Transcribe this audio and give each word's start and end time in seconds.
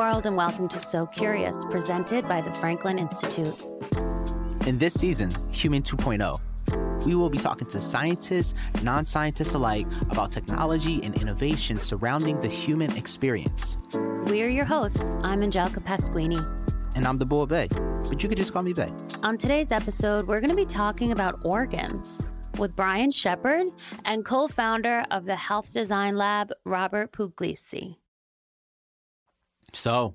world, 0.00 0.24
and 0.24 0.34
welcome 0.34 0.66
to 0.66 0.78
So 0.80 1.04
Curious, 1.04 1.62
presented 1.66 2.26
by 2.26 2.40
the 2.40 2.50
Franklin 2.54 2.98
Institute. 2.98 3.54
In 4.66 4.78
this 4.78 4.94
season, 4.94 5.30
Human 5.50 5.82
2.0, 5.82 7.04
we 7.04 7.14
will 7.14 7.28
be 7.28 7.36
talking 7.36 7.68
to 7.68 7.82
scientists, 7.82 8.54
non 8.82 9.04
scientists 9.04 9.52
alike 9.52 9.86
about 10.08 10.30
technology 10.30 11.00
and 11.02 11.14
innovation 11.20 11.78
surrounding 11.78 12.40
the 12.40 12.48
human 12.48 12.96
experience. 12.96 13.76
We 14.24 14.40
are 14.40 14.48
your 14.48 14.64
hosts. 14.64 15.16
I'm 15.22 15.42
Angelica 15.42 15.80
Pasquini. 15.80 16.40
And 16.96 17.06
I'm 17.06 17.18
the 17.18 17.26
boy 17.26 17.44
Bey, 17.44 17.68
but 18.08 18.22
you 18.22 18.28
could 18.30 18.38
just 18.38 18.54
call 18.54 18.62
me 18.62 18.72
Bey. 18.72 18.88
On 19.22 19.36
today's 19.36 19.70
episode, 19.70 20.26
we're 20.26 20.40
going 20.40 20.48
to 20.48 20.56
be 20.56 20.64
talking 20.64 21.12
about 21.12 21.44
organs 21.44 22.22
with 22.56 22.74
Brian 22.74 23.10
Shepard 23.10 23.66
and 24.06 24.24
co 24.24 24.48
founder 24.48 25.04
of 25.10 25.26
the 25.26 25.36
Health 25.36 25.74
Design 25.74 26.16
Lab, 26.16 26.52
Robert 26.64 27.12
Pugliese. 27.12 27.96
So, 29.74 30.14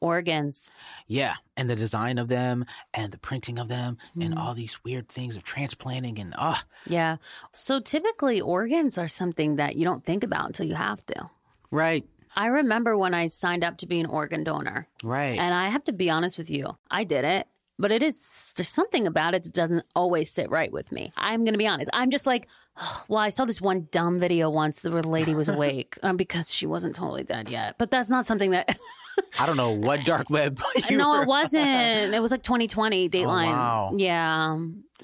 organs. 0.00 0.70
Yeah, 1.06 1.36
and 1.56 1.70
the 1.70 1.76
design 1.76 2.18
of 2.18 2.28
them 2.28 2.64
and 2.92 3.12
the 3.12 3.18
printing 3.18 3.58
of 3.58 3.68
them 3.68 3.98
mm. 4.16 4.24
and 4.24 4.34
Mm-hmm. 4.34 4.42
all 4.42 4.54
these 4.54 4.82
weird 4.84 5.08
things 5.08 5.36
of 5.36 5.44
transplanting 5.44 6.18
and 6.18 6.34
ah. 6.36 6.64
Yeah. 6.86 7.16
So 7.52 7.80
typically 7.80 8.40
organs 8.40 8.98
are 8.98 9.08
something 9.08 9.56
that 9.56 9.76
you 9.76 9.84
don't 9.84 10.04
think 10.04 10.24
about 10.24 10.46
until 10.46 10.66
you 10.66 10.74
have 10.74 11.04
to. 11.06 11.30
Right. 11.70 12.04
I 12.34 12.46
remember 12.46 12.96
when 12.96 13.14
I 13.14 13.26
signed 13.26 13.62
up 13.62 13.78
to 13.78 13.86
be 13.86 14.00
an 14.00 14.06
organ 14.06 14.42
donor. 14.42 14.88
Right. 15.04 15.38
And 15.38 15.54
I 15.54 15.68
have 15.68 15.84
to 15.84 15.92
be 15.92 16.08
honest 16.10 16.38
with 16.38 16.50
you, 16.50 16.76
I 16.90 17.04
did 17.04 17.24
it. 17.24 17.46
But 17.78 17.90
it 17.92 18.02
is, 18.02 18.52
there's 18.56 18.68
something 18.68 19.06
about 19.06 19.34
it 19.34 19.42
that 19.44 19.52
doesn't 19.52 19.84
always 19.94 20.30
sit 20.30 20.50
right 20.50 20.72
with 20.72 20.92
me. 20.92 21.10
I'm 21.16 21.44
going 21.44 21.54
to 21.54 21.58
be 21.58 21.66
honest. 21.66 21.90
I'm 21.92 22.10
just 22.10 22.26
like, 22.26 22.46
well, 23.08 23.20
I 23.20 23.28
saw 23.28 23.44
this 23.44 23.60
one 23.60 23.88
dumb 23.90 24.18
video 24.18 24.50
once 24.50 24.82
where 24.82 25.02
the 25.02 25.08
lady 25.08 25.34
was 25.34 25.48
awake 25.48 25.98
um, 26.02 26.16
because 26.16 26.52
she 26.52 26.66
wasn't 26.66 26.96
totally 26.96 27.22
dead 27.22 27.48
yet. 27.48 27.76
But 27.78 27.90
that's 27.90 28.10
not 28.10 28.26
something 28.26 28.50
that. 28.52 28.76
I 29.38 29.44
don't 29.46 29.58
know 29.58 29.70
what 29.70 30.04
dark 30.04 30.30
web. 30.30 30.60
no, 30.90 31.10
were 31.10 31.22
it 31.22 31.28
wasn't. 31.28 32.14
It 32.14 32.22
was 32.22 32.30
like 32.30 32.42
2020 32.42 33.08
Dateline. 33.10 33.48
Oh, 33.48 33.50
wow. 33.50 33.90
Yeah. 33.94 34.58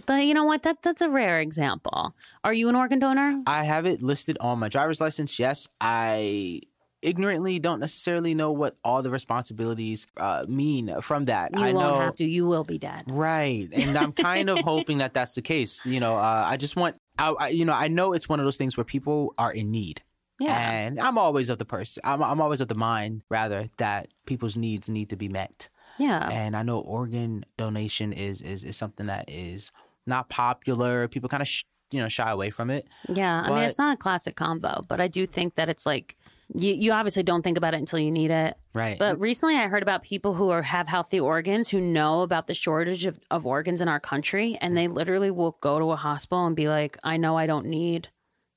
But 0.07 0.25
you 0.25 0.33
know 0.35 0.45
what? 0.45 0.63
That 0.63 0.83
that's 0.83 1.03
a 1.03 1.11
rare 1.11 1.41
example. 1.41 2.15
Are 2.45 2.53
you 2.53 2.69
an 2.69 2.77
organ 2.77 3.01
donor? 3.01 3.43
I 3.47 3.65
have 3.65 3.85
it 3.85 4.01
listed 4.01 4.39
on 4.41 4.59
my 4.59 4.69
driver's 4.69 5.01
license. 5.01 5.39
Yes, 5.39 5.69
I 5.81 6.61
ignorantly 7.03 7.59
don't 7.59 7.81
necessarily 7.81 8.35
know 8.35 8.53
what 8.53 8.77
all 8.83 9.03
the 9.03 9.11
responsibilities 9.11 10.07
uh, 10.17 10.45
mean 10.49 11.01
from 11.01 11.27
that. 11.27 11.57
You 11.57 11.63
I 11.63 11.73
won't 11.73 11.87
know, 11.87 12.01
have 12.01 12.17
to. 12.17 12.25
You 12.25 12.47
will 12.47 12.65
be 12.65 12.79
dead. 12.79 13.05
Right, 13.09 13.69
and 13.73 13.97
I'm 13.97 14.13
kind 14.13 14.49
of 14.51 14.59
hoping 14.61 14.99
that 14.99 15.15
that's 15.15 15.35
the 15.35 15.43
case. 15.43 15.85
You 15.85 16.01
know, 16.01 16.17
uh, 16.17 16.45
I 16.47 16.57
just 16.57 16.77
want, 16.77 16.97
I, 17.19 17.35
I, 17.39 17.49
you 17.49 17.65
know, 17.65 17.73
I 17.73 17.89
know 17.89 18.13
it's 18.13 18.29
one 18.29 18.41
of 18.41 18.47
those 18.47 18.57
things 18.57 18.77
where 18.77 18.85
people 18.85 19.35
are 19.37 19.53
in 19.53 19.71
need. 19.71 20.03
Yeah. 20.41 20.57
And 20.57 21.01
I'm 21.01 21.19
always 21.19 21.51
of 21.51 21.59
the 21.59 21.65
person, 21.65 22.01
I'm, 22.05 22.23
I'm 22.23 22.41
always 22.41 22.61
of 22.61 22.69
the 22.69 22.77
mind, 22.77 23.23
rather, 23.29 23.69
that 23.79 24.09
people's 24.25 24.57
needs 24.57 24.89
need 24.89 25.11
to 25.11 25.17
be 25.17 25.29
met. 25.29 25.69
Yeah. 25.99 26.29
And 26.29 26.57
I 26.57 26.63
know 26.63 26.79
organ 26.79 27.45
donation 27.57 28.13
is 28.13 28.41
is, 28.41 28.63
is 28.63 28.77
something 28.77 29.07
that 29.07 29.29
is 29.29 29.73
not 30.07 30.29
popular. 30.29 31.09
People 31.09 31.29
kind 31.29 31.43
of, 31.43 31.49
sh- 31.49 31.65
you 31.91 32.01
know, 32.01 32.09
shy 32.09 32.31
away 32.31 32.51
from 32.51 32.71
it. 32.71 32.87
Yeah, 33.09 33.43
I 33.45 33.49
mean, 33.49 33.59
it's 33.61 33.79
not 33.79 33.95
a 33.95 33.97
classic 33.97 34.37
combo, 34.37 34.83
but 34.89 35.01
I 35.01 35.09
do 35.09 35.27
think 35.27 35.55
that 35.55 35.71
it's 35.71 35.87
like 35.87 36.18
you, 36.55 36.73
you 36.73 36.93
obviously 36.93 37.23
don't 37.23 37.43
think 37.43 37.59
about 37.59 37.75
it 37.75 37.79
until 37.79 37.99
you 37.99 38.11
need 38.11 38.31
it. 38.31 38.57
Right. 38.73 38.99
But 38.99 39.21
recently, 39.21 39.57
I 39.57 39.69
heard 39.69 39.83
about 39.83 40.03
people 40.03 40.35
who 40.35 40.51
are 40.51 40.63
have 40.63 40.89
healthy 40.89 41.21
organs 41.21 41.69
who 41.69 41.81
know 41.81 42.23
about 42.23 42.47
the 42.47 42.55
shortage 42.55 43.07
of, 43.07 43.19
of 43.31 43.45
organs 43.45 43.81
in 43.81 43.89
our 43.89 44.01
country, 44.01 44.57
and 44.61 44.77
they 44.77 44.89
literally 44.89 45.31
will 45.31 45.59
go 45.61 45.79
to 45.79 45.91
a 45.93 45.97
hospital 45.97 46.47
and 46.47 46.57
be 46.57 46.69
like, 46.69 46.97
"I 47.05 47.17
know 47.17 47.37
I 47.37 47.47
don't 47.47 47.67
need 47.67 48.09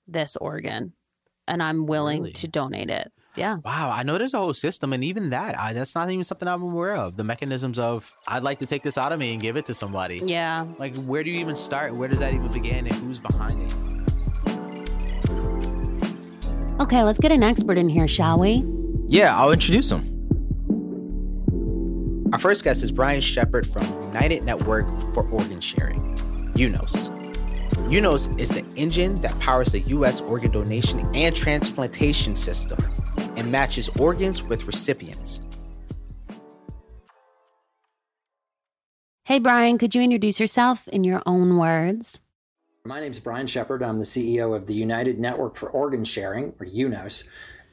this 0.07 0.35
organ, 0.37 0.93
and 1.47 1.61
I'm 1.61 1.85
willing 1.85 2.21
Really? 2.21 2.33
to 2.33 2.47
donate 2.47 2.89
it." 2.89 3.11
Yeah. 3.35 3.57
Wow, 3.63 3.89
I 3.93 4.03
know 4.03 4.17
there's 4.17 4.33
a 4.33 4.39
whole 4.39 4.53
system, 4.53 4.91
and 4.93 5.03
even 5.03 5.29
that, 5.29 5.57
I, 5.57 5.71
that's 5.73 5.95
not 5.95 6.09
even 6.11 6.23
something 6.23 6.47
I'm 6.47 6.61
aware 6.61 6.95
of. 6.95 7.15
The 7.15 7.23
mechanisms 7.23 7.79
of 7.79 8.13
I'd 8.27 8.43
like 8.43 8.59
to 8.59 8.65
take 8.65 8.83
this 8.83 8.97
out 8.97 9.11
of 9.13 9.19
me 9.19 9.33
and 9.33 9.41
give 9.41 9.55
it 9.57 9.65
to 9.67 9.73
somebody. 9.73 10.21
Yeah. 10.23 10.65
Like, 10.77 10.95
where 10.95 11.23
do 11.23 11.31
you 11.31 11.39
even 11.39 11.55
start? 11.55 11.95
Where 11.95 12.09
does 12.09 12.19
that 12.19 12.33
even 12.33 12.51
begin, 12.51 12.87
and 12.87 12.95
who's 12.95 13.19
behind 13.19 13.61
it? 13.61 13.90
Okay, 16.81 17.03
let's 17.03 17.19
get 17.19 17.31
an 17.31 17.43
expert 17.43 17.77
in 17.77 17.89
here, 17.89 18.07
shall 18.07 18.39
we? 18.39 18.65
Yeah, 19.05 19.39
I'll 19.39 19.51
introduce 19.51 19.91
him. 19.91 20.01
Our 22.33 22.39
first 22.39 22.63
guest 22.63 22.81
is 22.81 22.91
Brian 22.91 23.21
Shepard 23.21 23.67
from 23.67 23.83
United 24.01 24.41
Network 24.43 24.87
for 25.13 25.29
Organ 25.29 25.61
Sharing, 25.61 26.17
UNOS. 26.55 27.11
UNOS 27.91 28.39
is 28.39 28.49
the 28.49 28.65
engine 28.75 29.13
that 29.21 29.37
powers 29.39 29.73
the 29.73 29.81
U.S. 29.81 30.21
organ 30.21 30.49
donation 30.49 31.07
and 31.13 31.35
transplantation 31.35 32.33
system 32.33 32.79
and 33.35 33.51
matches 33.51 33.87
organs 33.99 34.41
with 34.41 34.65
recipients. 34.65 35.41
Hey, 39.25 39.37
Brian, 39.37 39.77
could 39.77 39.93
you 39.93 40.01
introduce 40.01 40.39
yourself 40.39 40.87
in 40.87 41.03
your 41.03 41.21
own 41.27 41.57
words? 41.57 42.21
My 42.83 42.99
name 42.99 43.11
is 43.11 43.19
Brian 43.19 43.45
Shepard. 43.45 43.83
I'm 43.83 43.99
the 43.99 44.05
CEO 44.05 44.55
of 44.55 44.65
the 44.65 44.73
United 44.73 45.19
Network 45.19 45.55
for 45.55 45.69
Organ 45.69 46.03
Sharing, 46.03 46.45
or 46.59 46.65
UNOS. 46.65 47.25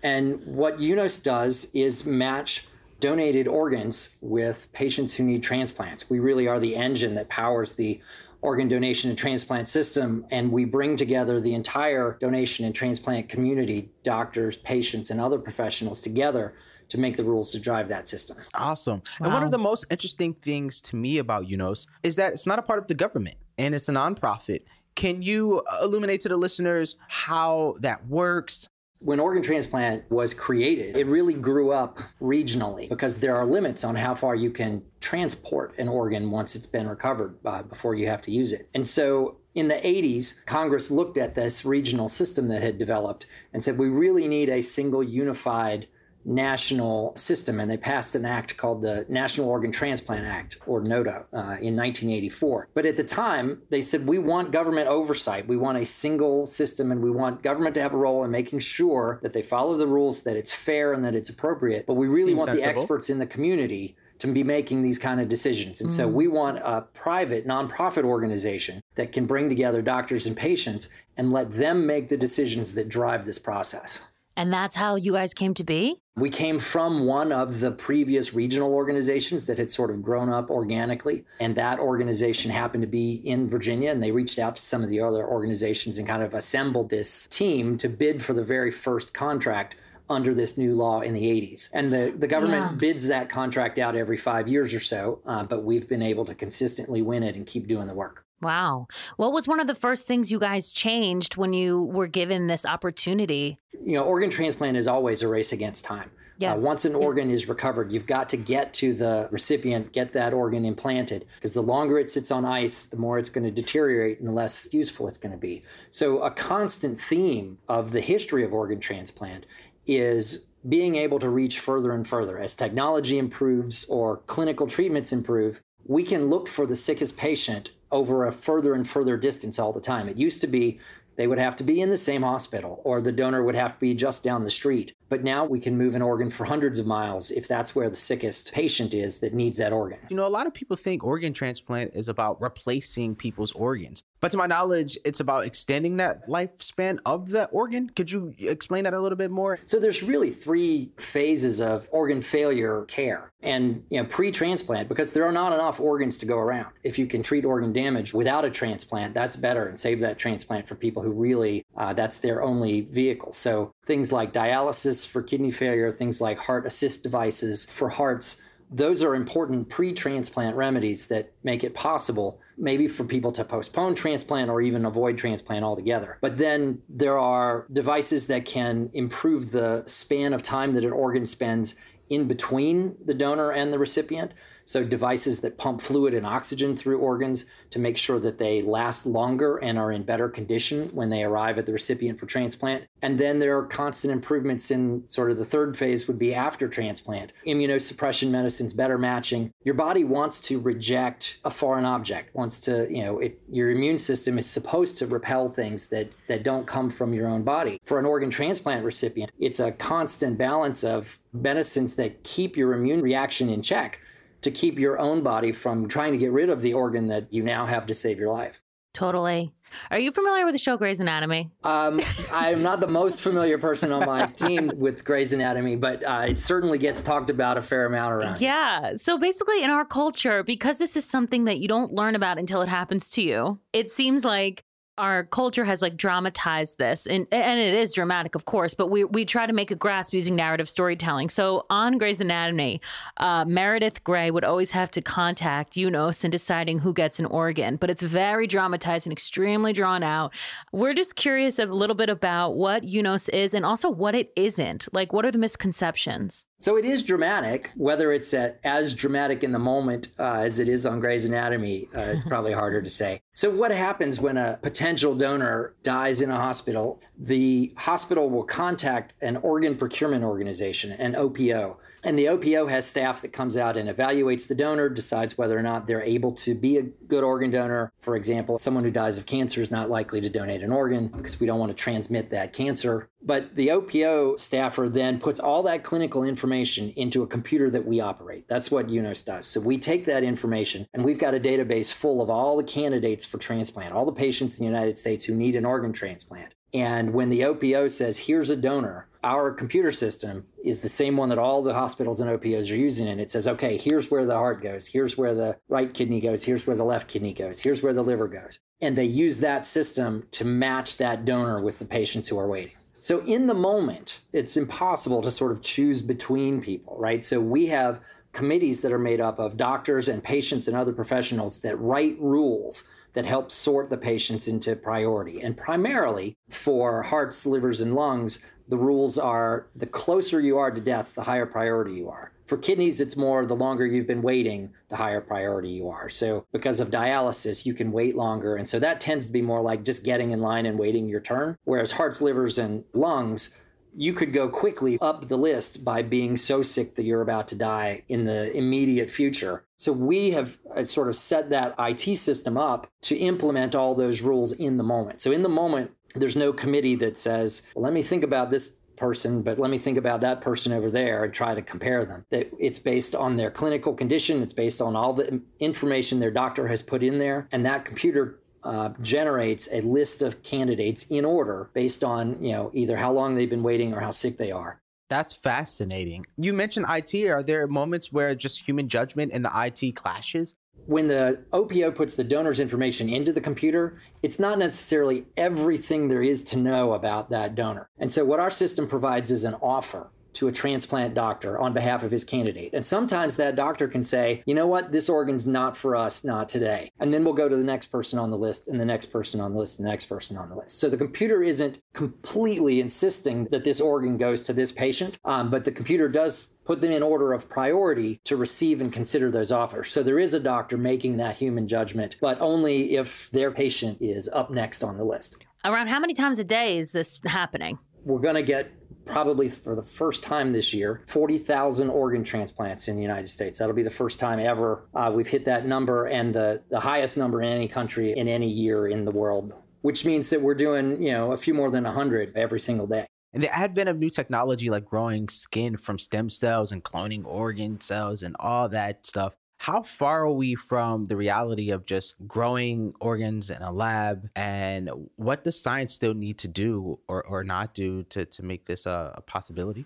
And 0.03 0.45
what 0.45 0.77
UNOS 0.77 1.23
does 1.23 1.67
is 1.73 2.05
match 2.05 2.67
donated 3.01 3.49
organs 3.49 4.11
with 4.21 4.71
patients 4.75 5.15
who 5.15 5.25
need 5.25 5.43
transplants. 5.43 6.11
We 6.11 6.19
really 6.19 6.47
are 6.47 6.61
the 6.61 6.77
engine 6.77 7.15
that 7.15 7.27
powers 7.31 7.73
the 7.73 8.03
organ 8.43 8.69
donation 8.69 9.09
and 9.09 9.19
transplant 9.19 9.71
system. 9.71 10.27
And 10.31 10.53
we 10.53 10.67
bring 10.67 10.95
together 10.95 11.41
the 11.41 11.55
entire 11.55 12.19
donation 12.21 12.67
and 12.67 12.75
transplant 12.75 13.31
community, 13.31 13.91
doctors, 14.03 14.59
patients, 14.59 15.09
and 15.09 15.23
other 15.23 15.39
professionals 15.39 16.01
together 16.01 16.55
to 16.91 16.99
make 16.99 17.17
the 17.17 17.25
rules 17.25 17.51
to 17.53 17.59
drive 17.59 17.89
that 17.89 18.09
system. 18.09 18.37
Awesome. 18.53 19.03
And 19.21 19.33
one 19.33 19.43
of 19.43 19.51
the 19.53 19.59
most 19.59 19.87
interesting 19.91 20.35
things 20.35 20.83
to 20.83 20.97
me 20.97 21.17
about 21.17 21.47
UNOS 21.47 21.87
is 22.03 22.17
that 22.17 22.35
it's 22.35 22.47
not 22.47 22.59
a 22.59 22.63
part 22.63 22.79
of 22.79 22.89
the 22.89 22.95
government 22.95 23.37
and 23.59 23.75
it's 23.75 23.89
a 23.89 23.93
nonprofit. 23.93 24.63
Can 24.99 25.23
you 25.23 25.63
illuminate 25.81 26.23
to 26.23 26.29
the 26.29 26.37
listeners 26.37 26.97
how 27.07 27.77
that 27.83 28.09
works? 28.09 28.69
When 29.03 29.21
organ 29.21 29.45
transplant 29.45 30.11
was 30.11 30.35
created, 30.35 30.97
it 30.97 31.07
really 31.07 31.35
grew 31.35 31.71
up 31.71 32.01
regionally 32.21 32.89
because 32.89 33.17
there 33.17 33.37
are 33.37 33.47
limits 33.47 33.85
on 33.85 33.95
how 33.95 34.17
far 34.17 34.35
you 34.35 34.51
can 34.51 34.83
transport 34.99 35.79
an 35.79 35.87
organ 35.87 36.33
once 36.33 36.57
it's 36.57 36.67
been 36.67 36.89
recovered 36.89 37.37
uh, 37.45 37.63
before 37.63 37.95
you 37.95 38.09
have 38.09 38.23
to 38.23 38.33
use 38.33 38.53
it. 38.53 38.69
And 38.75 38.89
so 38.89 39.37
in 39.55 39.69
the 39.69 39.77
80s, 39.77 40.45
Congress 40.47 40.91
looked 40.91 41.17
at 41.17 41.33
this 41.33 41.65
regional 41.65 42.09
system 42.09 42.49
that 42.49 42.65
had 42.65 42.77
developed 42.77 43.27
and 43.53 43.63
said, 43.63 43.79
we 43.79 43.91
really 43.91 44.27
need 44.27 44.49
a 44.49 44.63
single 44.63 45.05
unified 45.05 45.87
national 46.25 47.17
system. 47.17 47.61
And 47.61 47.71
they 47.71 47.77
passed 47.77 48.15
an 48.15 48.25
act 48.25 48.57
called 48.57 48.83
the 48.83 49.07
National 49.09 49.49
Organ 49.49 49.73
Transplant 49.73 50.27
Act, 50.27 50.59
or 50.67 50.83
NOTA, 50.83 51.27
uh, 51.33 51.57
in 51.61 51.77
1984. 51.77 52.69
But 52.75 52.87
at 52.87 52.97
the 52.97 53.05
time, 53.05 53.63
they 53.71 53.83
said, 53.83 54.07
we 54.07 54.19
want 54.19 54.53
government 54.53 54.89
oversight. 54.89 55.49
We 55.49 55.57
want 55.57 55.79
a 55.79 55.87
single 55.87 56.47
system 56.47 56.93
and 56.93 57.03
we 57.03 57.11
want 57.11 57.43
government 57.43 57.75
to 57.77 57.83
have 57.83 57.95
a 57.95 57.97
role 57.97 58.25
in 58.25 58.31
making 58.31 58.61
sure 58.61 59.21
that 59.23 59.33
they 59.33 59.43
follow 59.43 59.77
the 59.77 59.87
rules, 59.87 60.23
that 60.23 60.37
it's 60.37 60.53
fair 60.53 60.93
and 60.93 61.05
that 61.05 61.15
it's 61.15 61.31
appropriate. 61.31 61.87
But 61.87 61.95
we 61.95 62.09
really 62.09 62.33
Seems 62.33 62.39
want 62.39 62.53
the 62.53 62.63
experts 62.63 63.11
in 63.11 63.19
the 63.19 63.27
community 63.27 63.97
to 64.19 64.27
be 64.27 64.43
making 64.43 64.83
these 64.83 64.99
kind 64.99 65.21
of 65.21 65.29
decisions. 65.29 65.81
And 65.81 65.93
so 65.93 66.09
we 66.09 66.27
want 66.27 66.59
a 66.59 66.83
private 66.93 67.47
nonprofit 67.47 68.05
organization 68.05 68.83
that 68.97 69.13
can 69.13 69.27
bring 69.27 69.49
together 69.49 69.81
doctors 69.81 70.27
and 70.27 70.37
patients 70.37 70.89
and 71.17 71.33
let 71.33 71.53
them 71.53 71.87
make 71.87 72.09
the 72.09 72.17
decisions 72.17 72.75
that 72.75 72.89
drive 72.89 73.25
this 73.25 73.39
process. 73.39 74.01
And 74.39 74.53
that's 74.53 74.77
how 74.77 74.95
you 74.95 75.13
guys 75.13 75.35
came 75.35 75.53
to 75.55 75.65
be? 75.65 76.01
We 76.17 76.31
came 76.31 76.61
from 76.61 77.07
one 77.07 77.33
of 77.33 77.59
the 77.59 77.73
previous 77.73 78.33
regional 78.33 78.73
organizations 78.73 79.47
that 79.47 79.59
had 79.59 79.69
sort 79.69 79.91
of 79.91 80.01
grown 80.01 80.29
up 80.31 80.49
organically. 80.49 81.25
And 81.41 81.57
that 81.57 81.81
organization 81.81 82.53
happened 82.53 82.83
to 82.83 82.87
be 82.89 83.15
in 83.15 83.51
Virginia. 83.51 83.91
And 83.91 84.01
they 84.01 84.13
reached 84.13 84.39
out 84.39 84.55
to 84.55 84.63
some 84.63 84.85
of 84.85 84.91
the 84.91 85.01
other 85.01 85.27
organizations 85.27 85.99
and 85.99 86.07
kind 86.07 86.23
of 86.23 86.35
assembled 86.35 86.89
this 86.89 87.27
team 87.27 87.77
to 87.79 87.89
bid 87.89 88.23
for 88.23 88.33
the 88.33 88.45
very 88.45 88.71
first 88.71 89.13
contract 89.13 89.75
under 90.09 90.33
this 90.33 90.57
new 90.57 90.75
law 90.77 91.01
in 91.01 91.15
the 91.15 91.25
80s. 91.25 91.69
And 91.73 91.93
the, 91.93 92.15
the 92.17 92.29
government 92.29 92.63
Yeah. 92.63 92.77
bids 92.79 93.09
that 93.09 93.29
contract 93.29 93.81
out 93.81 93.97
every 93.97 94.17
five 94.17 94.47
years 94.47 94.73
or 94.73 94.81
so. 94.81 95.21
Uh, 95.27 95.43
but 95.43 95.65
we've 95.65 95.89
been 95.89 96.01
able 96.01 96.25
to 96.27 96.35
consistently 96.37 97.03
win 97.03 97.25
it 97.25 97.35
and 97.35 97.45
keep 97.45 97.67
doing 97.67 97.89
the 97.89 97.95
work. 97.95 98.25
Wow. 98.41 98.87
What 99.17 99.33
was 99.33 99.49
one 99.49 99.59
of 99.59 99.67
the 99.67 99.75
first 99.75 100.07
things 100.07 100.31
you 100.31 100.39
guys 100.39 100.73
changed 100.73 101.37
when 101.37 101.53
you 101.53 101.83
were 101.83 102.07
given 102.07 102.47
this 102.47 102.65
opportunity? 102.65 103.59
You 103.89 103.95
know, 103.95 104.05
organ 104.05 104.29
transplant 104.29 104.77
is 104.77 104.87
always 104.87 105.23
a 105.23 105.29
race 105.29 105.53
against 105.53 105.83
time. 105.83 106.11
Yes. 106.37 106.63
Uh, 106.63 106.67
once 106.67 106.85
an 106.85 106.95
organ 106.95 107.31
is 107.31 107.49
recovered, 107.49 107.91
you've 107.91 108.07
got 108.07 108.29
to 108.29 108.37
get 108.37 108.75
to 108.75 108.93
the 108.93 109.29
recipient, 109.31 109.93
get 109.93 110.13
that 110.13 110.35
organ 110.35 110.67
implanted, 110.67 111.27
because 111.37 111.55
the 111.55 111.63
longer 111.63 111.99
it 111.99 112.11
sits 112.11 112.31
on 112.31 112.45
ice, 112.45 112.85
the 112.85 112.99
more 112.99 113.19
it's 113.19 113.31
going 113.31 113.45
to 113.45 113.51
deteriorate 113.51 114.19
and 114.19 114.29
the 114.29 114.33
less 114.33 114.69
useful 114.73 115.09
it's 115.09 115.17
going 115.17 115.33
to 115.33 115.39
be. 115.39 115.63
So, 115.91 116.19
a 116.19 116.31
constant 116.31 117.01
theme 117.01 117.57
of 117.71 117.91
the 117.91 118.01
history 118.03 118.45
of 118.45 118.53
organ 118.53 118.79
transplant 118.79 119.47
is 119.87 120.45
being 120.69 120.95
able 120.97 121.19
to 121.21 121.31
reach 121.31 121.61
further 121.61 121.93
and 121.93 122.07
further. 122.07 122.39
As 122.39 122.55
technology 122.55 123.17
improves 123.19 123.87
or 123.87 124.19
clinical 124.27 124.67
treatments 124.67 125.13
improve, 125.13 125.63
we 125.87 126.03
can 126.03 126.27
look 126.27 126.47
for 126.47 126.67
the 126.67 126.77
sickest 126.77 127.17
patient 127.17 127.71
over 127.91 128.27
a 128.27 128.33
further 128.33 128.75
and 128.75 128.89
further 128.89 129.17
distance 129.17 129.59
all 129.59 129.73
the 129.73 129.81
time. 129.81 130.09
It 130.09 130.19
used 130.19 130.43
to 130.43 130.47
be 130.47 130.79
they 131.19 131.27
would 131.27 131.39
have 131.39 131.57
to 131.57 131.65
be 131.65 131.81
in 131.81 131.91
the 131.91 131.99
same 131.99 132.23
hospital 132.23 132.81
or 132.85 133.03
the 133.03 133.11
donor 133.11 133.43
would 133.43 133.57
have 133.57 133.75
to 133.75 133.81
be 133.81 133.93
just 133.93 134.23
down 134.23 134.45
the 134.45 134.51
street. 134.51 134.95
But 135.09 135.25
now 135.25 135.45
we 135.45 135.59
can 135.59 135.77
move 135.77 135.97
an 135.97 136.01
organ 136.01 136.31
for 136.31 136.45
hundreds 136.45 136.79
of 136.79 136.87
miles 136.87 137.33
if 137.33 137.49
that's 137.49 137.75
where 137.75 137.91
the 137.91 137.97
sickest 137.97 138.53
patient 138.53 138.95
is 138.95 139.19
that 139.19 139.35
needs 139.35 139.59
that 139.59 139.73
organ. 139.73 139.99
You 140.11 140.17
know, 140.17 140.27
a 140.27 140.29
lot 140.29 140.47
of 140.47 140.55
people 140.55 140.77
think 140.77 141.03
organ 141.03 141.33
transplant 141.33 141.95
is 141.95 142.09
about 142.09 142.41
replacing 142.41 143.17
people's 143.17 143.51
organs. 143.53 144.05
But 144.21 144.31
to 144.33 144.37
my 144.37 144.47
knowledge, 144.47 144.99
it's 145.05 145.21
about 145.21 145.45
extending 145.45 145.99
that 145.99 146.29
lifespan 146.29 146.99
of 147.07 147.31
the 147.31 147.47
organ. 147.47 147.91
Could 147.91 148.11
you 148.11 148.35
explain 148.39 148.85
that 148.85 148.95
a 148.95 149.01
little 149.01 149.17
bit 149.17 149.31
more? 149.31 149.59
So 149.65 149.79
there's 149.79 150.03
really 150.03 150.31
three 150.31 150.91
phases 150.99 151.61
of 151.61 151.89
organ 151.91 152.23
failure 152.23 152.85
care 152.89 153.33
and 153.43 153.85
you 153.91 154.03
know 154.03 154.09
pre-transplant 154.09 154.89
because 154.89 155.13
there 155.13 155.25
are 155.25 155.33
not 155.33 155.53
enough 155.53 155.79
organs 155.81 156.19
to 156.19 156.27
go 156.27 156.39
around. 156.39 156.73
If 156.83 156.99
you 156.99 157.07
can 157.07 157.23
treat 157.23 157.45
organ 157.45 157.73
damage 157.73 158.13
without 158.13 158.45
a 158.45 158.51
transplant, 158.51 159.15
that's 159.15 159.37
better 159.37 159.69
and 159.69 159.79
save 159.79 160.01
that 160.01 160.19
transplant 160.19 160.67
for 160.67 160.75
people 160.75 161.03
who 161.03 161.11
really 161.11 161.65
uh, 161.77 161.93
that's 161.93 162.19
their 162.19 162.43
only 162.43 162.83
vehicle. 162.83 163.33
So 163.33 163.73
things 163.87 164.13
like 164.13 164.33
dialysis 164.33 165.07
for 165.07 165.23
kidney 165.23 165.51
failure, 165.51 165.93
things 165.93 166.21
like 166.21 166.39
heart 166.39 166.67
assist 166.67 167.03
devices 167.03 167.67
for 167.67 167.89
hearts 167.89 168.39
those 168.71 169.03
are 169.03 169.15
important 169.15 169.69
pre 169.69 169.93
transplant 169.93 170.57
remedies 170.57 171.07
that 171.07 171.33
make 171.43 171.65
it 171.65 171.75
possible, 171.75 172.41
maybe 172.57 172.87
for 172.87 173.05
people 173.05 173.33
to 173.33 173.45
postpone 173.45 173.95
transplant 173.95 174.51
or 174.51 174.61
even 174.61 174.85
avoid 174.85 175.17
transplant 175.17 175.65
altogether. 175.65 176.19
But 176.21 176.39
then 176.39 176.83
there 176.89 177.19
are 177.19 177.67
devices 177.73 178.27
that 178.27 178.45
can 178.45 178.91
improve 178.93 179.51
the 179.51 179.85
span 179.87 180.33
of 180.33 180.43
time 180.43 180.75
that 180.75 180.85
an 180.85 180.93
organ 180.93 181.27
spends 181.27 181.75
in 182.11 182.27
between 182.27 182.97
the 183.05 183.15
donor 183.15 183.53
and 183.53 183.73
the 183.73 183.79
recipient. 183.79 184.33
So, 184.69 184.85
devices 184.85 185.41
that 185.41 185.57
pump 185.57 185.81
fluid 185.81 186.13
and 186.13 186.27
oxygen 186.27 186.77
through 186.77 186.99
organs 186.99 187.47
to 187.71 187.79
make 187.79 187.97
sure 187.97 188.21
that 188.21 188.37
they 188.37 188.61
last 188.61 189.07
longer 189.07 189.57
and 189.57 189.79
are 189.79 189.93
in 189.93 190.03
better 190.03 190.29
condition 190.29 190.91
when 190.93 191.09
they 191.09 191.25
arrive 191.25 191.57
at 191.57 191.65
the 191.65 191.73
recipient 191.73 192.21
for 192.21 192.27
transplant. 192.27 192.85
And 193.01 193.19
then 193.19 193.39
there 193.39 193.57
are 193.57 193.65
constant 193.65 194.13
improvements 194.13 194.71
in 194.71 195.05
sort 195.09 195.31
of 195.31 195.39
the 195.39 195.45
third 195.47 195.75
phase 195.75 196.07
would 196.07 196.19
be 196.19 196.35
after 196.35 196.69
transplant. 196.69 197.33
Immunosuppression 197.47 198.29
medicines, 198.29 198.75
better 198.75 198.99
matching. 198.99 199.51
Your 199.65 199.75
body 199.75 200.05
wants 200.05 200.39
to 200.41 200.61
reject 200.61 201.39
a 201.47 201.51
foreign 201.51 201.87
object, 201.87 202.35
wants 202.35 202.59
to, 202.59 202.87
you 202.91 203.03
know, 203.03 203.21
it, 203.21 203.41
your 203.51 203.71
immune 203.71 203.97
system 203.97 204.39
is 204.39 204.45
supposed 204.47 204.99
to 204.99 205.07
repel 205.07 205.49
things 205.49 205.87
that, 205.87 206.11
that 206.27 206.43
don't 206.43 206.67
come 206.67 206.91
from 206.91 207.15
your 207.15 207.29
own 207.29 207.43
body. 207.43 207.81
For 207.87 207.99
an 207.99 208.05
organ 208.05 208.29
transplant 208.29 208.85
recipient, 208.85 209.33
it's 209.39 209.61
a 209.61 209.73
constant 209.73 210.37
balance 210.37 210.85
of 210.85 211.19
medicines 211.33 211.95
that 211.95 212.23
keep 212.23 212.55
your 212.55 212.75
immune 212.75 213.01
reaction 213.01 213.49
in 213.49 213.63
check 213.63 214.01
to 214.43 214.51
keep 214.51 214.79
your 214.79 214.99
own 214.99 215.23
body 215.23 215.53
from 215.53 215.89
trying 215.89 216.13
to 216.13 216.19
get 216.19 216.33
rid 216.33 216.49
of 216.49 216.63
the 216.63 216.75
organ 216.75 217.09
that 217.09 217.33
you 217.33 217.43
now 217.43 217.67
have 217.67 217.87
to 217.87 217.95
save 217.95 218.19
your 218.19 218.31
life. 218.31 218.61
Totally. 218.95 219.53
Are 219.91 219.99
you 219.99 220.11
familiar 220.11 220.45
with 220.45 220.55
the 220.55 220.59
show 220.59 220.77
Grey's 220.77 220.99
Anatomy? 220.99 221.51
Um, 221.63 222.01
I'm 222.33 222.63
not 222.63 222.81
the 222.81 222.89
most 222.89 223.21
familiar 223.21 223.59
person 223.59 223.93
on 223.93 224.07
my 224.07 224.27
team 224.27 224.73
with 224.77 225.05
Grey's 225.05 225.33
Anatomy, 225.33 225.77
but 225.77 226.03
uh, 226.03 226.27
it 226.29 226.39
certainly 226.39 226.79
gets 226.79 227.03
talked 227.03 227.31
about 227.31 227.59
a 227.59 227.63
fair 227.63 227.87
amount 227.87 228.15
around. 228.15 228.41
Yeah. 228.41 228.95
So 228.97 229.19
basically, 229.19 229.63
in 229.63 229.71
our 229.71 229.85
culture, 229.85 230.43
because 230.43 230.79
this 230.79 230.97
is 230.97 231.05
something 231.05 231.45
that 231.45 231.59
you 231.59 231.69
don't 231.69 231.93
learn 231.93 232.15
about 232.15 232.39
until 232.39 232.63
it 232.63 232.69
happens 232.69 233.09
to 233.11 233.23
you, 233.23 233.61
it 233.73 233.91
seems 233.91 234.25
like 234.25 234.65
our 234.99 235.25
culture 235.25 235.65
has 235.65 235.81
like 235.81 235.97
dramatized 235.97 236.79
this 236.79 237.07
and 237.07 237.27
and 237.33 237.61
it 237.61 237.75
is 237.75 237.95
dramatic 237.95 238.35
of 238.35 238.45
course 238.45 238.75
but 238.75 238.89
we 238.89 239.05
we 239.05 239.25
try 239.25 239.47
to 239.47 239.53
make 239.53 239.71
a 239.71 239.75
grasp 239.75 240.13
using 240.13 240.37
narrative 240.37 240.69
storytelling. 240.69 241.31
So 241.31 241.65
on 241.71 241.99
Grey's 241.99 242.21
Anatomy 242.21 242.81
uh, 243.19 243.45
Meredith 243.45 244.03
Grey 244.05 244.31
would 244.31 244.45
always 244.45 244.73
have 244.73 244.91
to 244.93 245.01
contact 245.01 245.75
UNOS 245.75 246.25
in 246.25 246.31
deciding 246.31 246.81
who 246.81 246.93
gets 246.93 247.19
an 247.19 247.27
organ 247.27 247.77
but 247.77 247.91
it's 247.91 248.03
very 248.03 248.47
dramatized 248.47 249.07
and 249.07 249.13
extremely 249.13 249.73
drawn 249.73 250.03
out. 250.03 250.35
We're 250.73 250.95
just 250.95 251.17
curious 251.17 251.59
a 251.59 251.67
little 251.67 251.97
bit 251.97 252.11
about 252.11 252.57
what 252.57 252.83
UNOS 252.83 253.29
is 253.31 253.55
and 253.55 253.65
also 253.65 253.89
what 253.89 254.15
it 254.15 254.33
isn't. 254.37 254.93
Like 254.93 255.13
what 255.13 255.25
are 255.25 255.31
the 255.31 255.39
misconceptions 255.39 256.48
so 256.61 256.77
it 256.77 256.85
is 256.85 257.03
dramatic, 257.03 257.71
whether 257.77 258.13
it's 258.13 258.35
at, 258.35 258.59
as 258.65 258.93
dramatic 258.93 259.45
in 259.45 259.53
the 259.53 259.59
moment 259.59 260.09
uh, 260.19 260.41
as 260.41 260.59
it 260.59 260.69
is 260.69 260.87
on 260.87 260.99
Grey's 260.99 261.25
Anatomy. 261.25 261.89
Uh, 261.95 262.01
it's 262.01 262.25
probably 262.25 262.53
harder 262.63 262.83
to 262.83 262.91
say. 262.91 263.21
So 263.33 263.49
what 263.49 263.71
happens 263.71 264.19
when 264.19 264.37
a 264.37 264.59
potential 264.61 265.15
donor 265.15 265.77
dies 265.83 266.21
in 266.21 266.31
a 266.31 266.37
hospital? 266.37 267.01
The 267.17 267.73
hospital 267.77 268.29
will 268.29 268.43
contact 268.43 269.15
an 269.21 269.37
organ 269.37 269.77
procurement 269.77 270.25
organization, 270.25 270.93
an 270.93 271.15
OPO, 271.15 271.77
and 272.05 272.19
the 272.19 272.27
OPO 272.27 272.69
has 272.69 272.87
staff 272.87 273.23
that 273.23 273.33
comes 273.33 273.57
out 273.57 273.77
and 273.77 273.89
evaluates 273.89 274.47
the 274.47 274.55
donor, 274.55 274.89
decides 274.89 275.37
whether 275.37 275.59
or 275.59 275.63
not 275.63 275.87
they're 275.87 276.03
able 276.03 276.33
to 276.33 276.55
be 276.55 276.79
a 276.79 276.83
good 276.83 277.25
organ 277.25 277.51
donor. 277.51 277.93
For 277.99 278.15
example, 278.15 278.59
someone 278.59 278.85
who 278.85 278.91
dies 278.91 279.19
of 279.19 279.27
cancer 279.27 279.61
is 279.61 279.71
not 279.71 279.91
likely 279.91 280.21
to 280.21 280.29
donate 280.29 280.63
an 280.63 280.73
organ 280.73 281.09
because 281.09 281.41
we 281.41 281.47
don't 281.47 281.59
want 281.59 281.71
to 281.71 281.77
transmit 281.77 282.31
that 282.31 282.53
cancer. 282.53 283.09
But 283.21 283.55
the 283.57 283.71
OPO 283.73 284.39
staffer 284.39 284.89
then 284.89 285.19
puts 285.19 285.41
all 285.41 285.63
that 285.65 285.83
clinical 285.83 286.23
information 286.23 286.91
into 286.91 287.23
a 287.23 287.27
computer 287.27 287.69
that 287.71 287.85
we 287.85 288.01
operate. 288.01 288.47
That's 288.49 288.71
what 288.71 288.87
UNOS 288.87 289.25
does. 289.25 289.47
So 289.47 289.61
we 289.61 289.77
take 289.77 290.05
that 290.05 290.23
information 290.23 290.87
and 290.95 291.05
we've 291.05 291.19
got 291.19 291.35
a 291.35 291.41
database 291.41 291.93
full 291.93 292.23
of 292.23 292.31
all 292.31 292.57
the 292.57 292.65
candidates 292.65 293.25
for 293.25 293.39
transplant, 293.39 293.93
all 293.93 294.07
the 294.07 294.13
patients 294.13 294.59
in 294.59 294.65
the 294.65 294.71
United 294.71 294.99
States 294.99 295.25
who 295.25 295.35
need 295.35 295.57
an 295.57 295.65
organ 295.65 295.93
transplant. 295.93 296.55
And 296.75 297.15
when 297.15 297.31
the 297.31 297.41
OPO 297.41 297.91
says, 297.91 298.19
here's 298.19 298.51
a 298.51 298.57
donor, 298.57 299.09
our 299.25 299.51
computer 299.51 299.91
system 299.91 300.47
is 300.63 300.81
the 300.81 300.89
same 300.89 301.17
one 301.17 301.31
that 301.31 301.39
all 301.39 301.63
the 301.63 301.73
hospitals 301.73 302.21
and 302.21 302.31
OPOs 302.31 302.71
are 302.71 302.77
using. 302.77 303.09
And 303.09 303.21
it 303.21 303.31
says, 303.31 303.49
okay, 303.49 303.79
here's 303.79 304.11
where 304.11 304.27
the 304.27 304.35
heart 304.35 304.63
goes. 304.63 304.87
Here's 304.87 305.17
where 305.17 305.35
the 305.35 305.57
right 305.69 305.93
kidney 305.93 306.21
goes. 306.21 306.45
Here's 306.45 306.67
where 306.67 306.77
the 306.77 306.85
left 306.85 307.09
kidney 307.09 307.33
goes. 307.33 307.59
Here's 307.59 307.83
where 307.83 307.95
the 307.95 308.05
liver 308.05 308.29
goes. 308.29 308.61
And 308.81 308.97
they 308.97 309.07
use 309.07 309.41
that 309.41 309.67
system 309.67 310.27
to 310.33 310.45
match 310.45 310.99
that 310.99 311.25
donor 311.25 311.63
with 311.63 311.79
the 311.79 311.85
patients 311.87 312.29
who 312.29 312.39
are 312.39 312.49
waiting. 312.49 312.78
So 313.01 313.21
in 313.21 313.47
the 313.47 313.55
moment, 313.55 314.21
it's 314.33 314.57
impossible 314.57 315.23
to 315.23 315.31
sort 315.31 315.53
of 315.53 315.63
choose 315.63 316.03
between 316.03 316.61
people, 316.61 316.97
right? 316.99 317.25
So 317.25 317.41
we 317.41 317.67
have 317.67 318.01
committees 318.33 318.81
that 318.81 318.93
are 318.93 318.99
made 318.99 319.21
up 319.21 319.39
of 319.39 319.57
doctors 319.57 320.09
and 320.09 320.23
patients 320.23 320.67
and 320.67 320.77
other 320.77 320.93
professionals 320.93 321.61
that 321.61 321.77
write 321.77 322.17
rules 322.21 322.83
that 323.15 323.25
help 323.25 323.53
sort 323.53 323.89
the 323.89 323.97
patients 323.97 324.49
into 324.49 324.75
priority. 324.75 325.43
And 325.43 325.57
primarily 325.57 326.37
for 326.51 327.03
hearts, 327.03 327.47
livers, 327.47 327.81
and 327.81 327.95
lungs, 327.95 328.41
the 328.69 328.77
rules 328.77 329.17
are 329.17 329.69
the 329.77 329.87
closer 329.87 330.41
you 330.41 330.59
are 330.59 330.71
to 330.73 330.81
death, 330.81 331.15
the 331.15 331.23
higher 331.23 331.47
priority 331.47 331.95
you 331.95 332.11
are. 332.11 332.33
For 332.49 332.57
kidneys, 332.57 333.03
it's 333.03 333.17
more 333.17 333.45
the 333.45 333.55
longer 333.55 333.87
you've 333.87 334.07
been 334.07 334.23
waiting, 334.23 334.73
the 334.89 334.97
higher 334.97 335.21
priority 335.21 335.69
you 335.69 335.91
are. 335.91 336.09
So, 336.09 336.47
because 336.51 336.81
of 336.81 336.91
dialysis, 336.91 337.67
you 337.67 337.75
can 337.75 337.93
wait 337.93 338.17
longer. 338.17 338.57
And 338.57 338.67
so 338.67 338.79
that 338.79 339.03
tends 339.03 339.27
to 339.27 339.33
be 339.33 339.43
more 339.43 339.61
like 339.61 339.85
just 339.85 340.03
getting 340.03 340.31
in 340.31 340.41
line 340.41 340.65
and 340.65 340.79
waiting 340.79 341.07
your 341.07 341.21
turn. 341.21 341.59
Whereas 341.65 341.93
hearts, 341.93 342.23
livers, 342.23 342.57
and 342.57 342.85
lungs, 342.95 343.51
you 343.95 344.15
could 344.15 344.33
go 344.33 344.49
quickly 344.49 344.99
up 345.03 345.29
the 345.29 345.37
list 345.37 345.85
by 345.85 346.01
being 346.01 346.39
so 346.39 346.63
sick 346.63 346.95
that 346.95 347.05
you're 347.05 347.21
about 347.21 347.49
to 347.49 347.55
die 347.55 348.03
in 348.09 348.25
the 348.25 348.51
immediate 348.57 349.11
future. 349.11 349.65
So 349.77 349.93
we 349.93 350.31
have 350.31 350.57
uh, 350.75 350.85
sort 350.85 351.09
of 351.09 351.17
set 351.17 351.51
that 351.51 351.75
IT 351.79 352.17
system 352.17 352.57
up 352.57 352.89
to 353.03 353.17
implement 353.17 353.75
all 353.75 353.95
those 353.95 354.23
rules 354.23 354.53
in 354.53 354.79
the 354.79 354.85
moment. 354.85 355.21
So 355.21 355.33
in 355.33 355.43
the 355.43 355.49
moment, 355.51 355.91
there's 356.15 356.37
no 356.37 356.53
committee 356.53 356.95
that 356.97 357.19
says, 357.19 357.63
well, 357.75 357.83
let 357.85 357.93
me 357.93 358.03
think 358.03 358.25
about 358.25 358.51
this 358.51 358.75
person, 358.99 359.43
but 359.43 359.59
let 359.59 359.71
me 359.71 359.79
think 359.79 359.97
about 359.97 360.21
that 360.21 360.41
person 360.41 360.73
over 360.73 360.91
there 360.91 361.25
and 361.25 361.33
try 361.33 361.55
to 361.55 361.63
compare 361.63 362.05
them. 362.05 362.25
That 362.31 362.51
it's 362.59 362.79
based 362.79 363.15
on 363.15 363.37
their 363.37 363.51
clinical 363.51 363.95
condition, 363.95 364.43
it's 364.43 364.53
based 364.53 364.83
on 364.83 364.97
all 364.97 365.13
the 365.13 365.41
information 365.61 366.21
their 366.21 366.31
doctor 366.31 366.67
has 366.69 366.83
put 366.83 367.03
in 367.03 367.19
there, 367.19 367.49
and 367.53 367.65
that 367.65 367.85
computer 367.85 368.41
uh, 368.65 368.91
generates 369.01 369.69
a 369.73 369.81
list 369.83 370.23
of 370.23 370.43
candidates 370.43 371.07
in 371.11 371.25
order 371.25 371.71
based 371.75 372.03
on 372.03 372.43
you 372.43 372.53
know 372.53 372.71
either 372.75 372.97
how 372.97 373.13
long 373.13 373.35
they've 373.35 373.51
been 373.51 373.63
waiting 373.63 373.95
or 373.95 374.01
how 374.01 374.11
sick 374.11 374.37
they 374.37 374.51
are. 374.51 374.81
That's 375.09 375.33
fascinating. 375.33 376.27
You 376.37 376.53
mentioned 376.53 376.87
IT. 376.89 377.29
Are 377.29 377.43
there 377.43 377.67
moments 377.67 378.13
where 378.13 378.35
just 378.35 378.67
human 378.69 378.89
judgment 378.89 379.33
and 379.33 379.43
the 379.45 379.51
IT 379.55 379.97
clashes? 379.97 380.55
When 380.89 381.07
the 381.07 381.45
OPO 381.53 381.95
puts 381.95 382.17
the 382.17 382.25
donor's 382.25 382.61
information 382.61 383.11
into 383.11 383.31
the 383.31 383.43
computer, 383.43 384.01
it's 384.23 384.39
not 384.39 384.59
necessarily 384.59 385.27
everything 385.37 386.09
there 386.09 386.23
is 386.23 386.43
to 386.45 386.57
know 386.57 386.95
about 386.95 387.29
that 387.29 387.55
donor. 387.55 387.91
And 387.99 388.11
so, 388.11 388.25
what 388.25 388.41
our 388.41 388.51
system 388.51 388.89
provides 388.89 389.31
is 389.31 389.45
an 389.45 389.53
offer 389.61 390.09
to 390.35 390.49
a 390.49 390.53
transplant 390.53 391.15
doctor 391.15 391.59
on 391.59 391.73
behalf 391.73 392.03
of 392.03 392.11
his 392.11 392.25
candidate. 392.25 392.73
And 392.73 392.87
sometimes 392.87 393.37
that 393.37 393.57
doctor 393.57 393.89
can 393.89 394.05
say, 394.05 394.43
you 394.47 394.55
know 394.55 394.67
what, 394.67 394.93
this 394.93 395.09
organ's 395.09 395.47
not 395.47 395.77
for 395.77 395.97
us, 395.97 396.25
not 396.25 396.49
today. 396.49 396.91
And 397.01 397.13
then 397.13 397.25
we'll 397.25 397.35
go 397.35 397.49
to 397.49 397.57
the 397.57 397.65
next 397.65 397.87
person 397.87 398.19
on 398.19 398.31
the 398.31 398.39
list, 398.39 398.69
and 398.69 398.81
the 398.81 398.85
next 398.85 399.07
person 399.07 399.41
on 399.41 399.53
the 399.53 399.59
list, 399.59 399.79
and 399.79 399.87
the 399.87 399.91
next 399.91 400.07
person 400.07 400.37
on 400.37 400.49
the 400.49 400.57
list. 400.57 400.79
So 400.79 400.89
the 400.89 400.97
computer 400.97 401.43
isn't 401.43 401.79
completely 401.93 402.81
insisting 402.81 403.45
that 403.47 403.65
this 403.65 403.81
organ 403.81 404.17
goes 404.17 404.43
to 404.43 404.53
this 404.53 404.71
patient, 404.71 405.19
um, 405.25 405.51
but 405.51 405.65
the 405.65 405.73
computer 405.73 406.09
does 406.09 406.51
put 406.65 406.81
them 406.81 406.91
in 406.91 407.03
order 407.03 407.33
of 407.33 407.49
priority 407.49 408.21
to 408.25 408.37
receive 408.37 408.81
and 408.81 408.93
consider 408.93 409.31
those 409.31 409.51
offers. 409.51 409.91
So 409.91 410.03
there 410.03 410.19
is 410.19 410.35
a 410.35 410.41
doctor 410.41 410.77
making 410.77 411.17
that 411.17 411.37
human 411.37 411.67
judgment, 411.67 412.17
but 412.21 412.39
only 412.41 412.97
if 412.97 413.31
their 413.33 413.51
patient 413.51 414.03
is 414.03 414.29
up 414.29 414.51
next 414.51 414.85
on 414.85 414.99
the 414.99 415.05
list. 415.05 415.39
Around 415.65 415.89
how 415.89 415.99
many 415.99 416.15
times 416.15 416.39
a 416.39 416.45
day 416.45 416.79
is 416.79 416.93
this 416.93 417.19
happening? 417.25 417.79
We're 418.05 418.21
going 418.21 418.37
to 418.37 418.43
get 418.43 418.71
probably 419.09 419.49
for 419.49 419.75
the 419.75 419.83
first 419.83 420.23
time 420.23 420.53
this 420.53 420.73
year, 420.73 421.03
40,000 421.07 421.91
organ 421.91 422.25
transplants 422.25 422.89
in 422.89 422.97
the 422.97 423.03
United 423.03 423.31
States. 423.31 423.59
That'll 423.59 423.75
be 423.75 423.83
the 423.83 423.91
first 423.91 424.19
time 424.19 424.39
ever 424.41 424.87
uh, 424.95 425.11
we've 425.15 425.27
hit 425.27 425.45
that 425.47 425.67
number 425.67 426.07
and 426.07 426.35
the, 426.35 426.63
the 426.71 426.81
highest 426.81 427.17
number 427.17 427.43
in 427.43 427.49
any 427.49 427.69
country 427.69 428.13
in 428.17 428.29
any 428.29 428.49
year 428.49 428.89
in 428.89 429.05
the 429.05 429.11
world 429.11 429.53
which 429.83 430.05
means 430.05 430.31
that 430.31 430.41
we're 430.41 430.55
doing, 430.55 431.03
you 431.03 431.13
know, 431.13 431.33
a 431.33 431.37
few 431.37 431.55
more 431.55 431.71
than 431.71 431.85
100 431.85 432.37
every 432.37 432.61
single 432.61 432.87
day. 432.87 433.07
And 433.33 433.43
the 433.43 433.55
advent 433.55 433.89
of 433.89 433.99
new 433.99 434.11
technology 434.11 434.71
like 434.71 434.85
growing 434.85 435.29
skin 435.29 435.77
from 435.77 435.99
stem 435.99 436.31
cells 436.31 436.73
and 436.73 436.83
cloning 436.83 437.25
organ 437.25 437.81
cells 437.81 438.23
and 438.23 438.35
all 438.41 438.69
that 438.71 439.07
stuff, 439.07 439.37
how 439.59 439.83
far 439.83 440.23
are 440.23 440.33
we 440.33 440.55
from 440.55 441.07
the 441.07 441.17
reality 441.17 441.71
of 441.71 441.85
just 441.85 442.15
growing 442.27 442.95
organs 443.01 443.51
in 443.51 443.61
a 443.61 443.73
lab? 443.73 444.31
And 444.37 444.89
what 445.17 445.43
does 445.43 445.61
science 445.61 445.93
still 445.93 446.15
need 446.15 446.39
to 446.39 446.49
do 446.49 447.01
or, 447.09 447.27
or 447.27 447.43
not 447.43 447.75
do 447.75 448.05
to, 448.05 448.25
to 448.25 448.43
make 448.45 448.67
this 448.67 448.87
a, 448.87 449.13
a 449.17 449.21
possibility? 449.21 449.85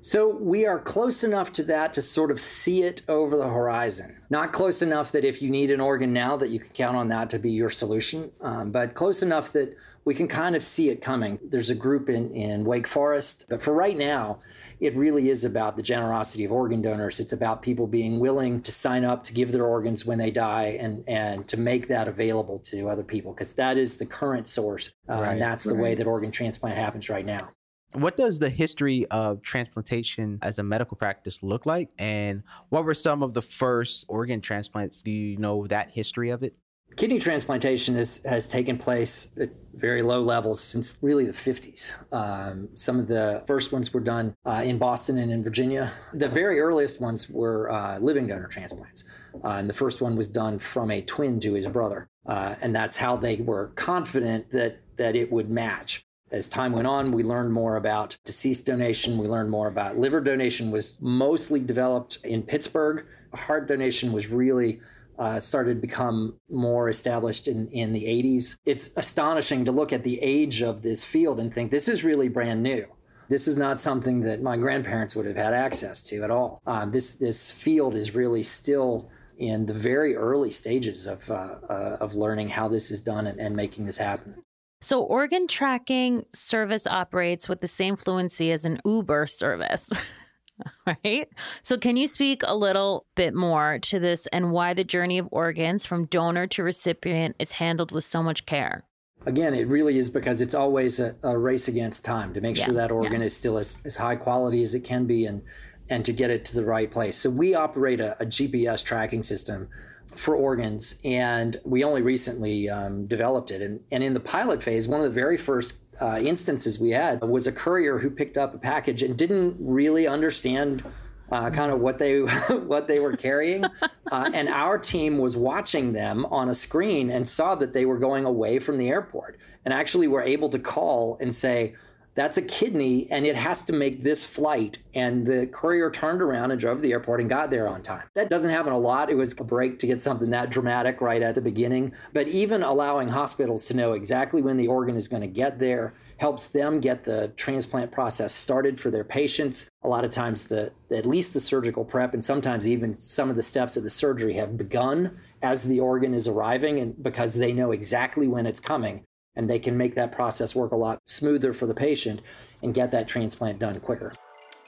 So 0.00 0.28
we 0.28 0.66
are 0.66 0.80
close 0.80 1.22
enough 1.22 1.52
to 1.52 1.62
that 1.64 1.94
to 1.94 2.02
sort 2.02 2.32
of 2.32 2.40
see 2.40 2.82
it 2.82 3.02
over 3.06 3.36
the 3.36 3.46
horizon. 3.46 4.20
Not 4.30 4.52
close 4.52 4.82
enough 4.82 5.12
that 5.12 5.24
if 5.24 5.40
you 5.40 5.48
need 5.48 5.70
an 5.70 5.80
organ 5.80 6.12
now 6.12 6.36
that 6.38 6.48
you 6.48 6.58
can 6.58 6.70
count 6.70 6.96
on 6.96 7.06
that 7.08 7.30
to 7.30 7.38
be 7.38 7.52
your 7.52 7.70
solution, 7.70 8.32
um, 8.40 8.72
but 8.72 8.94
close 8.94 9.22
enough 9.22 9.52
that 9.52 9.76
we 10.04 10.14
can 10.14 10.26
kind 10.26 10.56
of 10.56 10.64
see 10.64 10.88
it 10.90 11.02
coming. 11.02 11.38
There's 11.44 11.70
a 11.70 11.76
group 11.76 12.08
in, 12.08 12.32
in 12.32 12.64
Wake 12.64 12.88
Forest, 12.88 13.44
but 13.48 13.62
for 13.62 13.74
right 13.74 13.96
now, 13.96 14.40
it 14.82 14.96
really 14.96 15.30
is 15.30 15.44
about 15.44 15.76
the 15.76 15.82
generosity 15.82 16.44
of 16.44 16.50
organ 16.50 16.82
donors. 16.82 17.20
It's 17.20 17.32
about 17.32 17.62
people 17.62 17.86
being 17.86 18.18
willing 18.18 18.60
to 18.62 18.72
sign 18.72 19.04
up 19.04 19.22
to 19.24 19.32
give 19.32 19.52
their 19.52 19.64
organs 19.64 20.04
when 20.04 20.18
they 20.18 20.32
die 20.32 20.76
and, 20.80 21.04
and 21.06 21.46
to 21.46 21.56
make 21.56 21.86
that 21.86 22.08
available 22.08 22.58
to 22.58 22.88
other 22.88 23.04
people 23.04 23.32
because 23.32 23.52
that 23.52 23.78
is 23.78 23.94
the 23.96 24.04
current 24.04 24.48
source. 24.48 24.90
Uh, 25.08 25.12
right. 25.12 25.28
And 25.30 25.40
that's 25.40 25.62
the 25.62 25.74
right. 25.74 25.82
way 25.82 25.94
that 25.94 26.06
organ 26.08 26.32
transplant 26.32 26.76
happens 26.76 27.08
right 27.08 27.24
now. 27.24 27.50
What 27.92 28.16
does 28.16 28.40
the 28.40 28.48
history 28.48 29.06
of 29.06 29.40
transplantation 29.42 30.40
as 30.42 30.58
a 30.58 30.64
medical 30.64 30.96
practice 30.96 31.44
look 31.44 31.64
like? 31.64 31.90
And 31.98 32.42
what 32.70 32.84
were 32.84 32.94
some 32.94 33.22
of 33.22 33.34
the 33.34 33.42
first 33.42 34.06
organ 34.08 34.40
transplants? 34.40 35.02
Do 35.02 35.12
you 35.12 35.36
know 35.36 35.68
that 35.68 35.90
history 35.90 36.30
of 36.30 36.42
it? 36.42 36.56
Kidney 36.96 37.18
transplantation 37.18 37.94
has, 37.96 38.20
has 38.24 38.46
taken 38.46 38.78
place 38.78 39.28
at 39.40 39.50
very 39.74 40.02
low 40.02 40.20
levels 40.20 40.60
since 40.60 40.98
really 41.00 41.26
the 41.26 41.32
50s. 41.32 41.92
Um, 42.12 42.68
some 42.74 42.98
of 42.98 43.08
the 43.08 43.42
first 43.46 43.72
ones 43.72 43.92
were 43.92 44.00
done 44.00 44.34
uh, 44.44 44.62
in 44.64 44.78
Boston 44.78 45.18
and 45.18 45.32
in 45.32 45.42
Virginia. 45.42 45.92
The 46.14 46.28
very 46.28 46.60
earliest 46.60 47.00
ones 47.00 47.30
were 47.30 47.70
uh, 47.70 47.98
living 47.98 48.26
donor 48.26 48.48
transplants. 48.48 49.04
Uh, 49.42 49.48
and 49.48 49.68
the 49.68 49.74
first 49.74 50.00
one 50.00 50.16
was 50.16 50.28
done 50.28 50.58
from 50.58 50.90
a 50.90 51.00
twin 51.02 51.40
to 51.40 51.54
his 51.54 51.66
brother. 51.66 52.08
Uh, 52.26 52.54
and 52.60 52.74
that's 52.74 52.96
how 52.96 53.16
they 53.16 53.36
were 53.36 53.68
confident 53.68 54.50
that, 54.50 54.80
that 54.96 55.16
it 55.16 55.32
would 55.32 55.50
match 55.50 56.04
as 56.32 56.46
time 56.46 56.72
went 56.72 56.86
on, 56.86 57.12
we 57.12 57.22
learned 57.22 57.52
more 57.52 57.76
about 57.76 58.16
deceased 58.24 58.64
donation. 58.64 59.18
We 59.18 59.28
learned 59.28 59.50
more 59.50 59.68
about 59.68 59.98
liver 59.98 60.20
donation 60.20 60.70
was 60.70 60.96
mostly 61.00 61.60
developed 61.60 62.18
in 62.24 62.42
Pittsburgh. 62.42 63.04
Heart 63.34 63.68
donation 63.68 64.12
was 64.12 64.28
really 64.28 64.80
uh, 65.22 65.38
started 65.38 65.76
to 65.76 65.80
become 65.80 66.34
more 66.50 66.88
established 66.88 67.46
in, 67.46 67.68
in 67.68 67.92
the 67.92 68.02
80s. 68.02 68.56
It's 68.66 68.90
astonishing 68.96 69.64
to 69.64 69.70
look 69.70 69.92
at 69.92 70.02
the 70.02 70.20
age 70.20 70.62
of 70.62 70.82
this 70.82 71.04
field 71.04 71.38
and 71.38 71.54
think 71.54 71.70
this 71.70 71.86
is 71.86 72.02
really 72.02 72.28
brand 72.28 72.60
new. 72.60 72.84
This 73.28 73.46
is 73.46 73.56
not 73.56 73.78
something 73.78 74.20
that 74.22 74.42
my 74.42 74.56
grandparents 74.56 75.14
would 75.14 75.26
have 75.26 75.36
had 75.36 75.54
access 75.54 76.02
to 76.02 76.24
at 76.24 76.32
all. 76.32 76.60
Uh, 76.66 76.86
this 76.86 77.12
this 77.12 77.52
field 77.52 77.94
is 77.94 78.16
really 78.16 78.42
still 78.42 79.08
in 79.38 79.64
the 79.64 79.72
very 79.72 80.16
early 80.16 80.50
stages 80.50 81.06
of 81.06 81.30
uh, 81.30 81.34
uh 81.70 81.96
of 82.00 82.16
learning 82.16 82.48
how 82.48 82.66
this 82.66 82.90
is 82.90 83.00
done 83.00 83.28
and, 83.28 83.38
and 83.38 83.54
making 83.54 83.86
this 83.86 83.96
happen. 83.96 84.34
So, 84.82 85.00
organ 85.02 85.46
tracking 85.46 86.24
service 86.34 86.88
operates 86.88 87.48
with 87.48 87.60
the 87.60 87.68
same 87.68 87.94
fluency 87.94 88.50
as 88.50 88.64
an 88.64 88.80
Uber 88.84 89.28
service. 89.28 89.92
right? 90.86 91.28
So, 91.62 91.78
can 91.78 91.96
you 91.96 92.06
speak 92.06 92.42
a 92.44 92.56
little 92.56 93.06
bit 93.14 93.34
more 93.34 93.78
to 93.80 93.98
this 93.98 94.26
and 94.28 94.52
why 94.52 94.74
the 94.74 94.84
journey 94.84 95.18
of 95.18 95.28
organs 95.30 95.86
from 95.86 96.06
donor 96.06 96.46
to 96.48 96.62
recipient 96.62 97.36
is 97.38 97.52
handled 97.52 97.92
with 97.92 98.04
so 98.04 98.22
much 98.22 98.46
care? 98.46 98.84
Again, 99.24 99.54
it 99.54 99.68
really 99.68 99.98
is 99.98 100.10
because 100.10 100.40
it's 100.40 100.54
always 100.54 100.98
a, 100.98 101.14
a 101.22 101.38
race 101.38 101.68
against 101.68 102.04
time 102.04 102.34
to 102.34 102.40
make 102.40 102.58
yeah, 102.58 102.64
sure 102.64 102.74
that 102.74 102.90
organ 102.90 103.20
yeah. 103.20 103.26
is 103.26 103.36
still 103.36 103.56
as, 103.56 103.78
as 103.84 103.96
high 103.96 104.16
quality 104.16 104.62
as 104.64 104.74
it 104.74 104.80
can 104.80 105.06
be 105.06 105.26
and, 105.26 105.42
and 105.90 106.04
to 106.04 106.12
get 106.12 106.30
it 106.30 106.44
to 106.46 106.54
the 106.54 106.64
right 106.64 106.90
place. 106.90 107.16
So, 107.16 107.30
we 107.30 107.54
operate 107.54 108.00
a, 108.00 108.20
a 108.20 108.26
GPS 108.26 108.84
tracking 108.84 109.22
system 109.22 109.68
for 110.16 110.36
organs, 110.36 110.96
and 111.04 111.58
we 111.64 111.84
only 111.84 112.02
recently 112.02 112.68
um, 112.68 113.06
developed 113.06 113.50
it. 113.50 113.62
And, 113.62 113.80
and 113.90 114.02
in 114.02 114.12
the 114.12 114.20
pilot 114.20 114.62
phase, 114.62 114.86
one 114.86 115.00
of 115.00 115.04
the 115.04 115.20
very 115.20 115.38
first 115.38 115.74
uh, 116.00 116.18
instances 116.18 116.78
we 116.78 116.90
had 116.90 117.20
was 117.22 117.46
a 117.46 117.52
courier 117.52 117.98
who 117.98 118.10
picked 118.10 118.38
up 118.38 118.54
a 118.54 118.58
package 118.58 119.02
and 119.02 119.16
didn't 119.16 119.56
really 119.60 120.06
understand 120.06 120.82
uh, 121.30 121.50
kind 121.50 121.72
of 121.72 121.80
what 121.80 121.98
they 121.98 122.20
what 122.66 122.86
they 122.88 123.00
were 123.00 123.16
carrying, 123.16 123.64
uh, 123.64 124.30
and 124.34 124.48
our 124.48 124.78
team 124.78 125.18
was 125.18 125.36
watching 125.36 125.92
them 125.92 126.26
on 126.26 126.50
a 126.50 126.54
screen 126.54 127.10
and 127.10 127.28
saw 127.28 127.54
that 127.54 127.72
they 127.72 127.86
were 127.86 127.98
going 127.98 128.24
away 128.24 128.58
from 128.58 128.76
the 128.76 128.88
airport, 128.88 129.38
and 129.64 129.72
actually 129.72 130.08
were 130.08 130.22
able 130.22 130.48
to 130.50 130.58
call 130.58 131.16
and 131.20 131.34
say 131.34 131.74
that's 132.14 132.36
a 132.36 132.42
kidney 132.42 133.10
and 133.10 133.26
it 133.26 133.36
has 133.36 133.62
to 133.62 133.72
make 133.72 134.02
this 134.02 134.24
flight. 134.24 134.78
And 134.94 135.26
the 135.26 135.46
courier 135.46 135.90
turned 135.90 136.20
around 136.20 136.50
and 136.50 136.60
drove 136.60 136.78
to 136.78 136.82
the 136.82 136.92
airport 136.92 137.20
and 137.20 137.28
got 137.28 137.50
there 137.50 137.68
on 137.68 137.82
time. 137.82 138.02
That 138.14 138.28
doesn't 138.28 138.50
happen 138.50 138.72
a 138.72 138.78
lot. 138.78 139.10
It 139.10 139.14
was 139.14 139.32
a 139.32 139.44
break 139.44 139.78
to 139.80 139.86
get 139.86 140.02
something 140.02 140.30
that 140.30 140.50
dramatic 140.50 141.00
right 141.00 141.22
at 141.22 141.34
the 141.34 141.40
beginning. 141.40 141.92
But 142.12 142.28
even 142.28 142.62
allowing 142.62 143.08
hospitals 143.08 143.66
to 143.66 143.74
know 143.74 143.92
exactly 143.92 144.42
when 144.42 144.56
the 144.56 144.68
organ 144.68 144.96
is 144.96 145.08
going 145.08 145.22
to 145.22 145.26
get 145.26 145.58
there 145.58 145.94
helps 146.18 146.46
them 146.46 146.78
get 146.78 147.02
the 147.02 147.32
transplant 147.36 147.90
process 147.90 148.32
started 148.32 148.78
for 148.78 148.90
their 148.90 149.02
patients. 149.02 149.66
A 149.82 149.88
lot 149.88 150.04
of 150.04 150.12
times, 150.12 150.44
the 150.44 150.70
at 150.92 151.04
least 151.04 151.32
the 151.32 151.40
surgical 151.40 151.84
prep, 151.84 152.14
and 152.14 152.24
sometimes 152.24 152.68
even 152.68 152.94
some 152.94 153.28
of 153.28 153.34
the 153.34 153.42
steps 153.42 153.76
of 153.76 153.82
the 153.82 153.90
surgery 153.90 154.34
have 154.34 154.56
begun 154.56 155.18
as 155.42 155.64
the 155.64 155.80
organ 155.80 156.14
is 156.14 156.28
arriving, 156.28 156.78
and 156.78 157.02
because 157.02 157.34
they 157.34 157.52
know 157.52 157.72
exactly 157.72 158.28
when 158.28 158.46
it's 158.46 158.60
coming 158.60 159.02
and 159.36 159.48
they 159.48 159.58
can 159.58 159.76
make 159.76 159.94
that 159.94 160.12
process 160.12 160.54
work 160.54 160.72
a 160.72 160.76
lot 160.76 161.00
smoother 161.06 161.52
for 161.52 161.66
the 161.66 161.74
patient 161.74 162.20
and 162.62 162.74
get 162.74 162.90
that 162.90 163.08
transplant 163.08 163.58
done 163.58 163.80
quicker. 163.80 164.12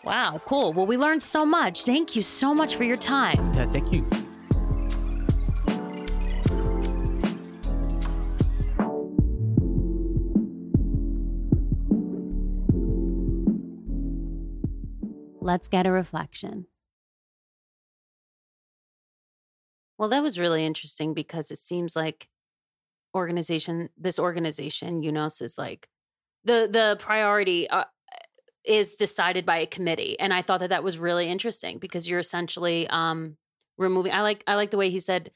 Wow, 0.04 0.40
cool. 0.44 0.72
Well, 0.72 0.86
we 0.86 0.96
learned 0.96 1.22
so 1.22 1.46
much. 1.46 1.84
Thank 1.84 2.14
you 2.14 2.22
so 2.22 2.52
much 2.52 2.76
for 2.76 2.84
your 2.84 2.96
time. 2.96 3.54
Yeah, 3.54 3.70
thank 3.70 3.92
you. 3.92 4.06
Let's 15.40 15.68
get 15.68 15.86
a 15.86 15.90
reflection. 15.90 16.66
Well, 19.98 20.08
that 20.08 20.22
was 20.22 20.38
really 20.38 20.64
interesting 20.66 21.14
because 21.14 21.50
it 21.50 21.58
seems 21.58 21.94
like 21.94 22.28
organization 23.14 23.88
this 23.96 24.18
organization 24.18 25.02
UNOS 25.02 25.42
is 25.42 25.58
like 25.58 25.88
the 26.44 26.68
the 26.70 26.96
priority 26.98 27.68
uh, 27.70 27.84
is 28.64 28.96
decided 28.96 29.44
by 29.44 29.58
a 29.58 29.66
committee 29.66 30.18
and 30.18 30.32
i 30.32 30.42
thought 30.42 30.60
that 30.60 30.70
that 30.70 30.82
was 30.82 30.98
really 30.98 31.28
interesting 31.28 31.78
because 31.78 32.08
you're 32.08 32.18
essentially 32.18 32.88
um 32.88 33.36
removing 33.78 34.12
i 34.12 34.22
like 34.22 34.42
i 34.46 34.54
like 34.54 34.70
the 34.70 34.76
way 34.76 34.90
he 34.90 34.98
said 34.98 35.30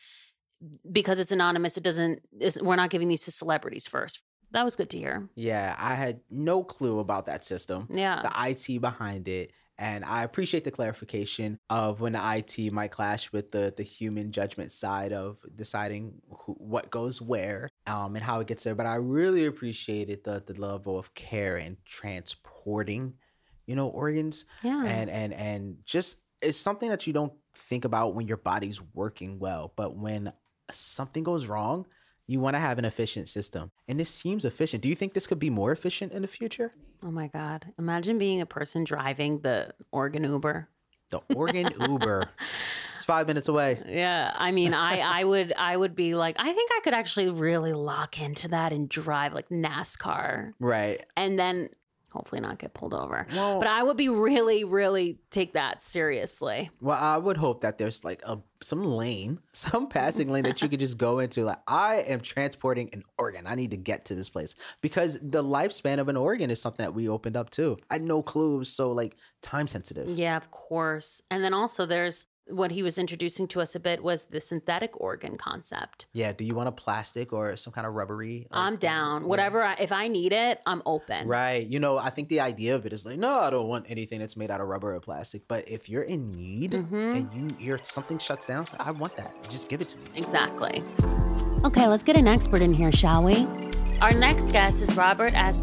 because 0.91 1.21
it's 1.21 1.33
anonymous 1.33 1.77
it 1.77 1.83
doesn't 1.83 2.21
we're 2.61 2.77
not 2.77 2.91
giving 2.91 3.09
these 3.09 3.25
to 3.25 3.31
celebrities 3.31 3.87
first. 3.87 4.23
That 4.53 4.65
was 4.65 4.77
good 4.77 4.91
to 4.91 4.99
hear. 4.99 5.29
Yeah 5.35 5.77
i 5.79 5.95
had 5.95 6.21
no 6.31 6.65
clue 6.65 6.99
about 6.99 7.27
that 7.27 7.45
system 7.45 7.89
yeah. 7.91 8.23
the 8.23 8.31
it 8.31 8.81
behind 8.81 9.29
it 9.29 9.53
and 9.79 10.05
I 10.05 10.25
appreciate 10.25 10.65
the 10.65 10.71
clarification 10.71 11.59
of 11.71 12.01
when 12.01 12.15
the 12.15 12.21
IT 12.37 12.73
might 12.73 12.91
clash 12.91 13.33
with 13.33 13.53
the 13.53 13.73
the 13.77 13.85
human 13.85 14.33
judgment 14.33 14.73
side 14.73 15.13
of 15.13 15.39
deciding 15.55 16.15
who, 16.31 16.55
what 16.55 16.91
goes 16.91 17.23
where 17.23 17.69
um, 17.87 18.17
and 18.17 18.25
how 18.25 18.41
it 18.41 18.49
gets 18.49 18.65
there. 18.65 18.75
But 18.75 18.87
I 18.87 18.97
really 18.97 19.47
appreciated 19.47 20.25
the 20.25 20.43
the 20.45 20.61
level 20.61 20.99
of 20.99 21.15
care 21.15 21.57
and 21.57 21.77
transporting, 21.85 23.15
you 23.67 23.77
know, 23.77 23.89
organs. 23.89 24.47
Yeah. 24.63 24.85
And 24.85 25.09
and 25.09 25.33
and 25.33 25.77
just 25.85 26.19
it's 26.43 26.59
something 26.59 26.89
that 26.91 27.07
you 27.07 27.13
don't 27.13 27.33
think 27.55 27.85
about 27.85 28.15
when 28.15 28.27
your 28.27 28.37
body's 28.37 28.81
working 28.95 29.39
well, 29.39 29.73
but 29.77 29.97
when 29.97 30.33
something 30.71 31.23
goes 31.23 31.47
wrong, 31.47 31.87
you 32.29 32.39
want 32.39 32.55
to 32.55 32.61
have 32.61 32.79
an 32.79 32.85
efficient 32.85 33.29
system. 33.29 33.73
And 33.89 33.99
this 33.99 34.11
seems 34.11 34.45
efficient. 34.45 34.83
Do 34.83 34.89
you 34.89 34.95
think 34.95 35.15
this 35.15 35.27
could 35.27 35.39
be 35.39 35.51
more 35.51 35.73
efficient 35.73 36.13
in 36.13 36.23
the 36.23 36.29
future? 36.29 36.71
Oh 37.03 37.11
my 37.11 37.27
God. 37.27 37.73
Imagine 37.79 38.19
being 38.19 38.41
a 38.41 38.47
person 38.47 38.85
driving 38.85 39.41
the 39.41 39.73
organ 39.91 40.23
Uber. 40.23 40.69
The 41.11 41.21
organ 41.35 41.73
Uber. 41.81 42.29
It's 42.97 43.05
five 43.05 43.29
minutes 43.29 43.47
away. 43.47 43.81
Yeah. 43.87 44.33
I 44.35 44.51
mean, 44.51 44.75
I, 44.75 44.99
I 44.99 45.23
would 45.23 45.53
I 45.57 45.77
would 45.77 45.95
be 45.95 46.17
like, 46.17 46.35
I 46.41 46.53
think 46.53 46.69
I 46.73 46.81
could 46.83 46.95
actually 46.95 47.31
really 47.31 47.73
lock 47.73 48.21
into 48.21 48.49
that 48.49 48.73
and 48.73 48.89
drive 48.89 49.33
like 49.35 49.51
NASCAR. 49.51 50.55
Right. 50.59 51.07
And 51.17 51.39
then 51.39 51.69
hopefully 52.13 52.41
not 52.41 52.59
get 52.59 52.75
pulled 52.75 52.95
over. 52.95 53.27
Well, 53.33 53.59
but 53.59 53.69
I 53.69 53.83
would 53.83 53.97
be 53.97 54.09
really, 54.09 54.65
really 54.65 55.19
take 55.31 55.53
that 55.53 55.83
seriously. 55.83 56.71
Well, 56.81 56.99
I 56.99 57.17
would 57.17 57.37
hope 57.37 57.61
that 57.63 57.79
there's 57.79 58.05
like 58.05 58.23
a 58.25 58.39
some 58.61 58.85
lane, 58.85 59.39
some 59.53 59.89
passing 59.89 60.31
lane 60.31 60.45
that 60.45 60.63
you 60.63 60.69
could 60.69 60.81
just 60.81 60.99
go 60.99 61.19
into. 61.21 61.45
Like, 61.45 61.61
I 61.67 61.97
am 61.97 62.21
transporting 62.21 62.91
an 62.93 63.05
organ. 63.19 63.47
I 63.47 63.55
need 63.55 63.71
to 63.73 63.77
get 63.77 64.07
to 64.07 64.15
this 64.15 64.29
place 64.29 64.55
because 64.81 65.19
the 65.21 65.43
lifespan 65.43 65.99
of 65.99 66.09
an 66.09 66.17
organ 66.17 66.51
is 66.51 66.61
something 66.61 66.85
that 66.85 66.95
we 66.95 67.09
opened 67.09 67.37
up 67.37 67.51
too. 67.51 67.79
I 67.91 67.95
had 67.95 68.03
no 68.03 68.23
clue. 68.23 68.65
So 68.65 68.93
like 68.93 69.17
time 69.43 69.69
sensitive. 69.69 70.09
Yeah, 70.09 70.37
of 70.37 70.51
course. 70.51 71.23
And 71.31 71.45
then 71.45 71.55
also 71.55 71.87
there's 71.87 72.27
what 72.51 72.71
he 72.71 72.83
was 72.83 72.99
introducing 72.99 73.47
to 73.49 73.61
us 73.61 73.75
a 73.75 73.81
bit 73.81 74.03
was 74.03 74.27
the 74.27 74.41
synthetic 74.41 74.99
organ 75.01 75.37
concept. 75.37 76.07
Yeah. 76.13 76.33
Do 76.33 76.45
you 76.45 76.55
want 76.55 76.69
a 76.69 76.73
plastic 76.73 77.33
or 77.33 77.57
some 77.57 77.73
kind 77.73 77.87
of 77.87 77.95
rubbery? 77.95 78.47
like, 78.51 78.59
I'm 78.59 78.77
down. 78.77 79.23
Yeah. 79.23 79.27
Whatever. 79.29 79.63
I, 79.63 79.75
if 79.75 79.93
I 79.93 80.09
need 80.09 80.33
it, 80.33 80.61
I'm 80.67 80.83
open. 80.87 81.29
Right. 81.29 81.67
You 81.67 81.81
know, 81.81 81.99
I 81.99 82.11
think 82.11 82.29
the 82.29 82.41
idea 82.41 82.75
of 82.75 82.87
it 82.87 82.93
is 82.93 83.05
like, 83.07 83.19
no, 83.19 83.39
I 83.41 83.51
don't 83.51 83.69
want 83.69 83.87
anything 83.89 84.21
that's 84.21 84.37
made 84.37 84.51
out 84.51 84.61
of 84.61 84.69
rubber 84.69 84.95
or 84.95 85.01
plastic. 85.01 85.47
But 85.49 85.69
if 85.69 85.89
you're 85.89 86.03
in 86.05 86.33
need 86.33 86.73
Mhm. 86.73 87.17
and 87.17 87.35
you 87.35 87.57
hear 87.59 87.79
something 87.83 88.19
shuts 88.19 88.47
down, 88.47 88.63
it's 88.63 88.73
like, 88.73 88.87
I 88.87 88.91
want 88.93 89.17
that. 89.17 89.35
Just 89.51 89.69
give 89.69 89.81
it 89.81 89.89
to 89.89 89.97
me. 89.99 90.05
Exactly. 90.17 90.83
Okay, 91.65 91.87
let's 91.89 92.03
get 92.05 92.17
an 92.17 92.29
expert 92.29 92.63
in 92.63 92.73
here, 92.73 92.93
shall 92.93 93.23
we? 93.25 93.47
Our 94.01 94.13
next 94.13 94.53
guest 94.53 94.81
is 94.81 94.95
Robert 94.97 95.35
S. 95.35 95.61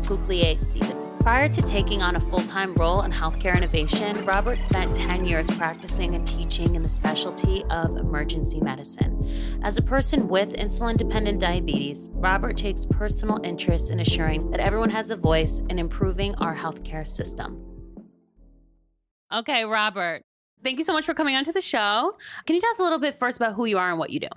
Prior 1.25 1.49
to 1.49 1.61
taking 1.63 2.03
on 2.03 2.17
a 2.17 2.19
full 2.19 2.43
time 2.43 2.75
role 2.75 3.01
in 3.01 3.11
healthcare 3.11 3.57
innovation, 3.57 4.23
Robert 4.25 4.61
spent 4.61 4.95
10 4.95 5.25
years 5.25 5.49
practicing 5.49 6.13
and 6.13 6.27
teaching 6.27 6.75
in 6.75 6.83
the 6.83 6.87
specialty 6.87 7.63
of 7.71 7.97
emergency 7.97 8.61
medicine. 8.61 9.27
As 9.63 9.79
a 9.79 9.81
person 9.81 10.27
with 10.27 10.53
insulin 10.53 10.95
dependent 10.97 11.39
diabetes, 11.39 12.09
Robert 12.11 12.57
takes 12.57 12.85
personal 12.85 13.39
interest 13.43 13.89
in 13.89 14.01
assuring 14.01 14.51
that 14.51 14.59
everyone 14.59 14.91
has 14.91 15.09
a 15.09 15.15
voice 15.15 15.61
in 15.67 15.79
improving 15.79 16.35
our 16.35 16.55
healthcare 16.55 17.07
system. 17.07 17.59
Okay, 19.33 19.65
Robert, 19.65 20.21
thank 20.61 20.77
you 20.77 20.83
so 20.83 20.93
much 20.93 21.05
for 21.05 21.15
coming 21.15 21.35
onto 21.35 21.51
the 21.51 21.59
show. 21.59 22.15
Can 22.45 22.53
you 22.53 22.61
tell 22.61 22.69
us 22.69 22.77
a 22.77 22.83
little 22.83 22.99
bit 22.99 23.15
first 23.15 23.37
about 23.37 23.55
who 23.55 23.65
you 23.65 23.79
are 23.79 23.89
and 23.89 23.97
what 23.97 24.11
you 24.11 24.19
do? 24.19 24.29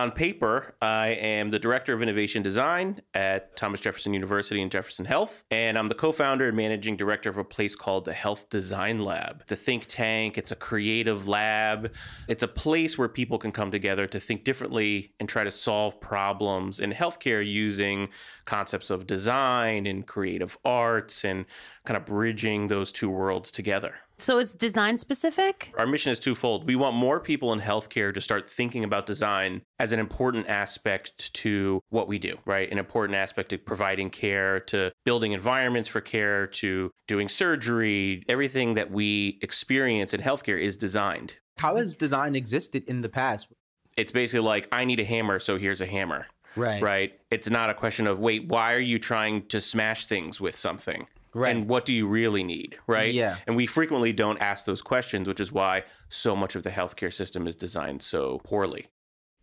On 0.00 0.10
paper, 0.10 0.74
I 0.80 1.08
am 1.08 1.50
the 1.50 1.58
Director 1.58 1.92
of 1.92 2.00
Innovation 2.00 2.42
Design 2.42 3.02
at 3.12 3.54
Thomas 3.54 3.82
Jefferson 3.82 4.14
University 4.14 4.62
and 4.62 4.72
Jefferson 4.72 5.04
Health, 5.04 5.44
and 5.50 5.76
I'm 5.76 5.88
the 5.88 5.94
co 5.94 6.10
founder 6.10 6.48
and 6.48 6.56
managing 6.56 6.96
director 6.96 7.28
of 7.28 7.36
a 7.36 7.44
place 7.44 7.76
called 7.76 8.06
the 8.06 8.14
Health 8.14 8.48
Design 8.48 9.00
Lab. 9.00 9.42
It's 9.42 9.52
a 9.52 9.56
think 9.56 9.84
tank, 9.88 10.38
it's 10.38 10.52
a 10.52 10.56
creative 10.56 11.28
lab, 11.28 11.92
it's 12.28 12.42
a 12.42 12.48
place 12.48 12.96
where 12.96 13.10
people 13.10 13.36
can 13.36 13.52
come 13.52 13.70
together 13.70 14.06
to 14.06 14.18
think 14.18 14.42
differently 14.42 15.12
and 15.20 15.28
try 15.28 15.44
to 15.44 15.50
solve 15.50 16.00
problems 16.00 16.80
in 16.80 16.94
healthcare 16.94 17.46
using 17.46 18.08
concepts 18.46 18.88
of 18.88 19.06
design 19.06 19.84
and 19.84 20.06
creative 20.06 20.56
arts 20.64 21.26
and 21.26 21.44
kind 21.84 21.98
of 21.98 22.06
bridging 22.06 22.68
those 22.68 22.90
two 22.90 23.10
worlds 23.10 23.50
together. 23.50 23.96
So 24.20 24.36
it's 24.36 24.54
design 24.54 24.98
specific? 24.98 25.72
Our 25.78 25.86
mission 25.86 26.12
is 26.12 26.18
twofold. 26.18 26.66
We 26.66 26.76
want 26.76 26.94
more 26.94 27.20
people 27.20 27.54
in 27.54 27.60
healthcare 27.60 28.12
to 28.12 28.20
start 28.20 28.50
thinking 28.50 28.84
about 28.84 29.06
design 29.06 29.62
as 29.78 29.92
an 29.92 29.98
important 29.98 30.46
aspect 30.46 31.32
to 31.34 31.80
what 31.88 32.06
we 32.06 32.18
do, 32.18 32.36
right? 32.44 32.70
An 32.70 32.76
important 32.78 33.16
aspect 33.16 33.48
to 33.48 33.58
providing 33.58 34.10
care, 34.10 34.60
to 34.60 34.92
building 35.06 35.32
environments 35.32 35.88
for 35.88 36.02
care, 36.02 36.46
to 36.48 36.90
doing 37.08 37.30
surgery. 37.30 38.22
Everything 38.28 38.74
that 38.74 38.90
we 38.90 39.38
experience 39.40 40.12
in 40.12 40.20
healthcare 40.20 40.60
is 40.60 40.76
designed. 40.76 41.36
How 41.56 41.76
has 41.76 41.96
design 41.96 42.36
existed 42.36 42.84
in 42.86 43.00
the 43.00 43.08
past? 43.08 43.48
It's 43.96 44.12
basically 44.12 44.46
like, 44.46 44.68
I 44.70 44.84
need 44.84 45.00
a 45.00 45.04
hammer, 45.04 45.40
so 45.40 45.56
here's 45.56 45.80
a 45.80 45.86
hammer, 45.86 46.26
Right. 46.56 46.82
right? 46.82 47.12
It's 47.30 47.48
not 47.48 47.70
a 47.70 47.74
question 47.74 48.06
of, 48.06 48.18
wait, 48.18 48.48
why 48.48 48.74
are 48.74 48.80
you 48.80 48.98
trying 48.98 49.46
to 49.48 49.62
smash 49.62 50.06
things 50.06 50.42
with 50.42 50.54
something? 50.56 51.06
Right. 51.32 51.54
And 51.54 51.68
what 51.68 51.86
do 51.86 51.92
you 51.92 52.06
really 52.06 52.42
need, 52.42 52.78
right? 52.86 53.12
Yeah. 53.12 53.36
And 53.46 53.56
we 53.56 53.66
frequently 53.66 54.12
don't 54.12 54.38
ask 54.38 54.64
those 54.64 54.82
questions, 54.82 55.28
which 55.28 55.40
is 55.40 55.52
why 55.52 55.84
so 56.08 56.34
much 56.34 56.56
of 56.56 56.62
the 56.62 56.70
healthcare 56.70 57.12
system 57.12 57.46
is 57.46 57.54
designed 57.54 58.02
so 58.02 58.40
poorly. 58.44 58.88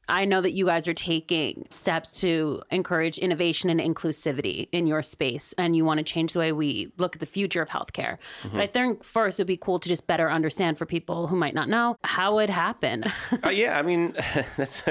I 0.09 0.25
know 0.25 0.41
that 0.41 0.51
you 0.53 0.65
guys 0.65 0.87
are 0.87 0.93
taking 0.93 1.67
steps 1.69 2.19
to 2.21 2.61
encourage 2.71 3.17
innovation 3.17 3.69
and 3.69 3.79
inclusivity 3.79 4.69
in 4.71 4.87
your 4.87 5.03
space, 5.03 5.53
and 5.57 5.75
you 5.75 5.83
want 5.83 5.97
to 5.99 6.03
change 6.03 6.33
the 6.33 6.39
way 6.39 6.51
we 6.51 6.91
look 6.97 7.15
at 7.15 7.19
the 7.19 7.25
future 7.25 7.61
of 7.61 7.69
healthcare. 7.69 8.17
But 8.51 8.61
I 8.61 8.67
think 8.67 9.03
first 9.03 9.39
it'd 9.39 9.47
be 9.47 9.57
cool 9.57 9.79
to 9.79 9.89
just 9.89 10.07
better 10.07 10.29
understand 10.31 10.77
for 10.77 10.85
people 10.85 11.27
who 11.27 11.35
might 11.35 11.53
not 11.53 11.67
know 11.69 11.97
how 12.03 12.39
it 12.39 12.49
happened. 12.49 13.11
uh, 13.45 13.49
yeah, 13.49 13.77
I 13.77 13.81
mean, 13.81 14.13
that's. 14.57 14.83